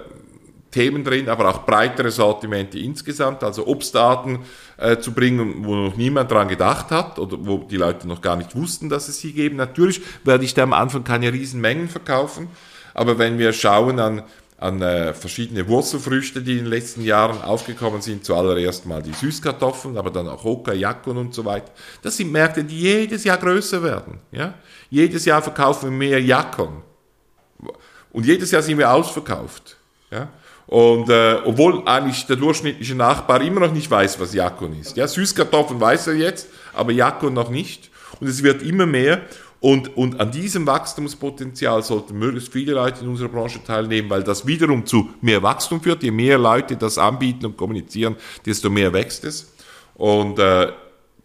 Themen 0.71 1.03
drin, 1.03 1.29
aber 1.29 1.49
auch 1.49 1.67
breitere 1.67 2.11
Sortimente 2.11 2.79
insgesamt, 2.79 3.43
also 3.43 3.67
Obstdaten 3.67 4.41
äh, 4.77 4.99
zu 4.99 5.13
bringen, 5.13 5.65
wo 5.65 5.75
noch 5.75 5.97
niemand 5.97 6.31
dran 6.31 6.47
gedacht 6.47 6.91
hat 6.91 7.19
oder 7.19 7.39
wo 7.41 7.59
die 7.59 7.77
Leute 7.77 8.07
noch 8.07 8.21
gar 8.21 8.37
nicht 8.37 8.55
wussten, 8.55 8.89
dass 8.89 9.09
es 9.09 9.19
sie 9.19 9.33
geben. 9.33 9.57
Natürlich 9.57 10.03
werde 10.25 10.45
ich 10.45 10.55
da 10.55 10.63
am 10.63 10.75
Anfang 10.75 11.03
keine 11.05 11.33
Riesenmengen 11.33 11.89
verkaufen, 11.89 12.49
aber 12.95 13.19
wenn 13.19 13.39
wir 13.39 13.53
schauen 13.53 13.99
an, 13.99 14.23
an 14.59 14.83
äh, 14.83 15.15
verschiedene 15.15 15.67
Wurzelfrüchte, 15.69 16.43
die 16.43 16.59
in 16.59 16.65
den 16.65 16.67
letzten 16.67 17.03
Jahren 17.03 17.41
aufgekommen 17.43 18.03
sind, 18.03 18.25
zuallererst 18.25 18.87
mal 18.87 19.01
die 19.01 19.13
Süßkartoffeln, 19.13 19.97
aber 19.97 20.11
dann 20.11 20.29
auch 20.29 20.43
Hoka, 20.43 20.73
Jakon 20.73 21.17
und 21.17 21.33
so 21.33 21.45
weiter, 21.45 21.71
das 22.03 22.17
sind 22.17 22.33
Märkte, 22.33 22.65
die 22.65 22.81
jedes 22.81 23.23
Jahr 23.23 23.39
größer 23.39 23.83
werden. 23.83 24.19
Ja? 24.33 24.55
Jedes 24.91 25.25
Jahr 25.25 25.43
verkaufen 25.43 25.91
wir 25.91 25.97
mehr 25.97 26.21
Jakon. 26.21 26.83
Und 28.11 28.27
jedes 28.27 28.51
Jahr 28.51 28.63
sind 28.63 28.79
wir 28.79 28.93
ausverkauft. 28.93 29.77
Ja? 30.11 30.29
Und 30.67 31.09
äh, 31.09 31.37
obwohl 31.45 31.87
eigentlich 31.87 32.27
der 32.27 32.37
durchschnittliche 32.37 32.97
Nachbar 32.97 33.41
immer 33.41 33.61
noch 33.61 33.73
nicht 33.73 33.89
weiß, 33.89 34.19
was 34.19 34.35
Jakon 34.35 34.79
ist. 34.79 34.97
Ja, 34.97 35.07
Süßkartoffeln 35.07 35.81
weiß 35.81 36.09
er 36.09 36.15
jetzt, 36.15 36.49
aber 36.75 36.91
Jakon 36.91 37.33
noch 37.33 37.49
nicht. 37.49 37.91
Und 38.21 38.27
es 38.27 38.43
wird 38.43 38.63
immer 38.63 38.87
mehr. 38.87 39.23
Und, 39.61 39.97
und 39.97 40.21
an 40.21 40.31
diesem 40.31 40.67
Wachstumspotenzial 40.67 41.83
sollten 41.83 42.17
möglichst 42.17 42.53
viele 42.53 42.75
Leute 42.75 43.03
in 43.03 43.09
unserer 43.09 43.29
Branche 43.29 43.63
teilnehmen, 43.65 44.09
weil 44.09 44.23
das 44.23 44.47
wiederum 44.47 44.87
zu 44.87 45.11
mehr 45.21 45.43
Wachstum 45.43 45.81
führt. 45.81 46.03
Je 46.05 46.13
mehr 46.13 46.39
Leute 46.39 46.77
das 46.77 46.97
anbieten 46.97 47.47
und 47.47 47.57
kommunizieren, 47.57 48.17
desto 48.47 48.71
mehr 48.71 48.93
wächst 48.93 49.25
es. 49.25 49.53
Und 49.95 50.39
äh, 50.39 50.73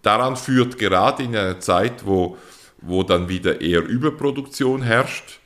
daran 0.02 0.36
führt 0.36 0.80
gerade 0.80 1.24
in 1.24 1.36
einer 1.36 1.60
Zeit, 1.60 2.06
wo, 2.06 2.38
wo 2.82 3.04
dann 3.04 3.30
wieder 3.30 3.62
eher 3.62 3.84
Überproduktion 3.84 4.82
herrscht, 4.82 5.40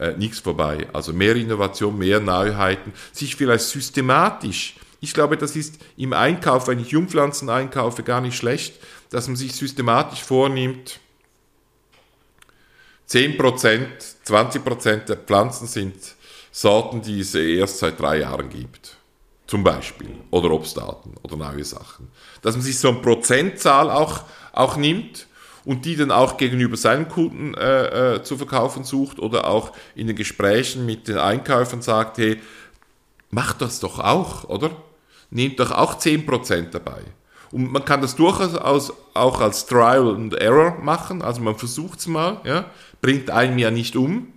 äh, 0.00 0.16
nichts 0.16 0.40
vorbei. 0.40 0.88
Also 0.92 1.12
mehr 1.12 1.36
Innovation, 1.36 1.96
mehr 1.96 2.18
Neuheiten, 2.18 2.92
sich 3.12 3.36
vielleicht 3.36 3.66
systematisch, 3.66 4.74
ich 5.00 5.14
glaube, 5.14 5.36
das 5.36 5.56
ist 5.56 5.80
im 5.96 6.12
Einkauf, 6.12 6.68
wenn 6.68 6.78
ich 6.78 6.90
Jungpflanzen 6.90 7.50
einkaufe, 7.50 8.04
gar 8.04 8.20
nicht 8.20 8.36
schlecht, 8.36 8.74
dass 9.10 9.26
man 9.26 9.36
sich 9.36 9.52
systematisch 9.52 10.22
vornimmt, 10.22 11.00
10%, 13.12 13.86
20% 14.26 14.96
der 15.04 15.16
Pflanzen 15.16 15.66
sind 15.66 15.94
Sorten, 16.50 17.02
die 17.02 17.20
es 17.20 17.34
erst 17.34 17.78
seit 17.78 18.00
drei 18.00 18.20
Jahren 18.20 18.48
gibt. 18.48 18.96
Zum 19.46 19.62
Beispiel. 19.62 20.08
Oder 20.30 20.50
Obstdaten 20.50 21.14
oder 21.22 21.36
neue 21.36 21.64
Sachen. 21.64 22.08
Dass 22.40 22.54
man 22.54 22.62
sich 22.64 22.78
so 22.78 22.88
eine 22.88 23.00
Prozentzahl 23.00 23.90
auch, 23.90 24.22
auch 24.52 24.76
nimmt 24.78 25.26
und 25.64 25.84
die 25.84 25.96
dann 25.96 26.10
auch 26.10 26.38
gegenüber 26.38 26.76
seinen 26.78 27.08
Kunden 27.08 27.54
äh, 27.54 28.14
äh, 28.14 28.22
zu 28.22 28.38
verkaufen 28.38 28.84
sucht 28.84 29.18
oder 29.18 29.46
auch 29.46 29.72
in 29.94 30.06
den 30.06 30.16
Gesprächen 30.16 30.86
mit 30.86 31.06
den 31.06 31.18
Einkäufern 31.18 31.82
sagt, 31.82 32.16
hey, 32.16 32.40
macht 33.30 33.60
das 33.60 33.80
doch 33.80 33.98
auch, 33.98 34.44
oder? 34.44 34.70
Nehmt 35.30 35.60
doch 35.60 35.70
auch 35.70 35.98
10% 35.98 36.70
dabei. 36.70 37.02
Und 37.50 37.70
man 37.70 37.84
kann 37.84 38.00
das 38.00 38.16
durchaus 38.16 38.58
auch 39.14 39.40
als 39.40 39.66
Trial 39.66 40.14
and 40.14 40.34
Error 40.34 40.78
machen, 40.80 41.20
also 41.20 41.42
man 41.42 41.56
versucht 41.56 41.98
es 41.98 42.06
mal, 42.06 42.40
ja? 42.44 42.70
Bringt 43.02 43.28
einem 43.28 43.58
ja 43.58 43.70
nicht 43.70 43.94
um, 43.96 44.32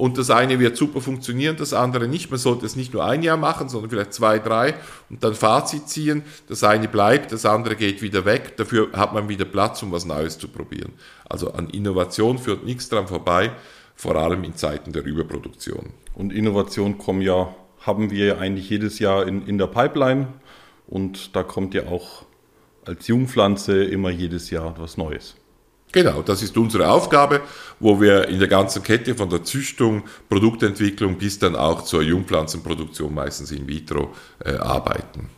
und 0.00 0.16
das 0.16 0.30
eine 0.30 0.58
wird 0.58 0.78
super 0.78 1.02
funktionieren, 1.02 1.56
das 1.58 1.74
andere 1.74 2.08
nicht. 2.08 2.30
Man 2.30 2.40
sollte 2.40 2.64
es 2.64 2.74
nicht 2.74 2.94
nur 2.94 3.04
ein 3.04 3.22
Jahr 3.22 3.36
machen, 3.36 3.68
sondern 3.68 3.90
vielleicht 3.90 4.14
zwei, 4.14 4.38
drei 4.38 4.72
und 5.10 5.22
dann 5.22 5.34
Fazit 5.34 5.90
ziehen. 5.90 6.22
Das 6.48 6.64
eine 6.64 6.88
bleibt, 6.88 7.32
das 7.32 7.44
andere 7.44 7.76
geht 7.76 8.00
wieder 8.00 8.24
weg. 8.24 8.56
Dafür 8.56 8.92
hat 8.94 9.12
man 9.12 9.28
wieder 9.28 9.44
Platz, 9.44 9.82
um 9.82 9.92
was 9.92 10.06
Neues 10.06 10.38
zu 10.38 10.48
probieren. 10.48 10.92
Also 11.28 11.52
an 11.52 11.68
Innovation 11.68 12.38
führt 12.38 12.64
nichts 12.64 12.88
dran 12.88 13.08
vorbei, 13.08 13.52
vor 13.94 14.16
allem 14.16 14.42
in 14.42 14.54
Zeiten 14.54 14.94
der 14.94 15.04
Überproduktion. 15.04 15.90
Und 16.14 16.32
Innovation 16.32 16.96
kommen 16.96 17.20
ja, 17.20 17.54
haben 17.80 18.10
wir 18.10 18.38
eigentlich 18.38 18.70
jedes 18.70 19.00
Jahr 19.00 19.26
in, 19.26 19.46
in 19.46 19.58
der 19.58 19.66
Pipeline 19.66 20.28
und 20.86 21.36
da 21.36 21.42
kommt 21.42 21.74
ja 21.74 21.88
auch 21.88 22.24
als 22.86 23.06
Jungpflanze 23.06 23.84
immer 23.84 24.08
jedes 24.08 24.48
Jahr 24.48 24.76
was 24.78 24.96
Neues. 24.96 25.36
Genau, 25.92 26.22
das 26.22 26.42
ist 26.42 26.56
unsere 26.56 26.88
Aufgabe, 26.88 27.40
wo 27.80 28.00
wir 28.00 28.28
in 28.28 28.38
der 28.38 28.46
ganzen 28.46 28.82
Kette 28.82 29.16
von 29.16 29.28
der 29.28 29.42
Züchtung, 29.42 30.04
Produktentwicklung 30.28 31.18
bis 31.18 31.38
dann 31.38 31.56
auch 31.56 31.82
zur 31.82 32.02
Jungpflanzenproduktion 32.02 33.12
meistens 33.12 33.50
in 33.50 33.66
vitro 33.66 34.14
äh, 34.44 34.52
arbeiten. 34.52 35.30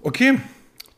Okay, 0.00 0.40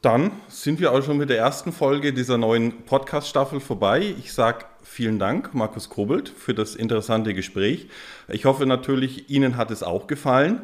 dann 0.03 0.33
sind 0.49 0.79
wir 0.79 0.93
auch 0.93 1.03
schon 1.03 1.17
mit 1.17 1.31
der 1.31 1.39
ersten 1.39 1.73
Folge 1.73 2.13
dieser 2.13 2.37
neuen 2.37 2.83
Podcast-Staffel 2.85 3.61
vorbei. 3.61 4.15
Ich 4.19 4.33
sage 4.35 4.67
vielen 4.83 5.19
Dank, 5.19 5.55
Markus 5.55 5.89
Kobelt, 5.89 6.29
für 6.29 6.53
das 6.53 6.75
interessante 6.75 7.33
Gespräch. 7.33 7.89
Ich 8.29 8.45
hoffe 8.45 8.67
natürlich, 8.67 9.31
Ihnen 9.31 9.57
hat 9.57 9.71
es 9.71 9.83
auch 9.83 10.07
gefallen. 10.07 10.63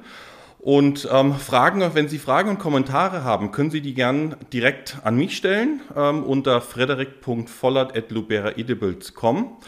Und 0.59 1.09
ähm, 1.13 1.35
Fragen, 1.35 1.95
wenn 1.95 2.09
Sie 2.09 2.19
Fragen 2.19 2.51
und 2.51 2.59
Kommentare 2.59 3.23
haben, 3.23 3.53
können 3.53 3.71
Sie 3.71 3.81
die 3.81 3.95
gern 3.95 4.35
direkt 4.53 4.97
an 5.05 5.15
mich 5.17 5.37
stellen 5.37 5.81
ähm, 5.95 6.25
unter 6.25 6.61
frederik.vollert.luberaedibles.com. 6.61 9.59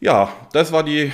Ja, 0.00 0.30
das 0.52 0.72
war 0.72 0.82
die, 0.82 1.10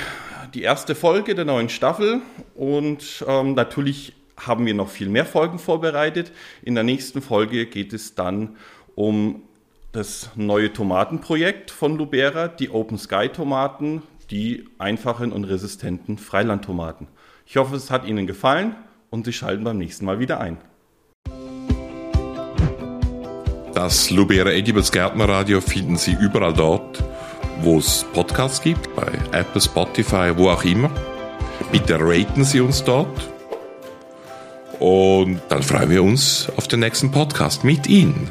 die 0.54 0.62
erste 0.62 0.96
Folge 0.96 1.36
der 1.36 1.44
neuen 1.44 1.68
Staffel 1.68 2.22
und 2.56 3.24
ähm, 3.28 3.54
natürlich 3.54 4.14
haben 4.36 4.66
wir 4.66 4.74
noch 4.74 4.88
viel 4.88 5.08
mehr 5.08 5.26
Folgen 5.26 5.58
vorbereitet. 5.58 6.30
In 6.62 6.74
der 6.74 6.84
nächsten 6.84 7.22
Folge 7.22 7.66
geht 7.66 7.92
es 7.92 8.14
dann 8.14 8.56
um 8.94 9.42
das 9.92 10.30
neue 10.34 10.72
Tomatenprojekt 10.72 11.70
von 11.70 11.96
Lubera, 11.96 12.48
die 12.48 12.70
Open 12.70 12.98
Sky 12.98 13.28
Tomaten, 13.28 14.02
die 14.30 14.66
einfachen 14.78 15.32
und 15.32 15.44
resistenten 15.44 16.18
Freilandtomaten. 16.18 17.08
Ich 17.50 17.56
hoffe, 17.56 17.74
es 17.74 17.90
hat 17.90 18.06
Ihnen 18.06 18.28
gefallen 18.28 18.76
und 19.10 19.24
Sie 19.26 19.32
schalten 19.32 19.64
beim 19.64 19.76
nächsten 19.76 20.04
Mal 20.04 20.20
wieder 20.20 20.38
ein. 20.38 20.58
Das 23.74 24.08
Lubera 24.10 24.52
Edibles 24.52 24.92
Gärtnerradio 24.92 25.60
finden 25.60 25.96
Sie 25.96 26.12
überall 26.12 26.54
dort, 26.54 27.02
wo 27.62 27.78
es 27.78 28.06
Podcasts 28.12 28.62
gibt, 28.62 28.94
bei 28.94 29.10
Apple, 29.32 29.60
Spotify, 29.60 30.32
wo 30.36 30.48
auch 30.48 30.62
immer. 30.62 30.92
Bitte 31.72 31.98
raten 31.98 32.44
Sie 32.44 32.60
uns 32.60 32.84
dort. 32.84 33.28
Und 34.78 35.40
dann 35.48 35.64
freuen 35.64 35.90
wir 35.90 36.04
uns 36.04 36.48
auf 36.56 36.68
den 36.68 36.78
nächsten 36.78 37.10
Podcast 37.10 37.64
mit 37.64 37.88
Ihnen. 37.88 38.30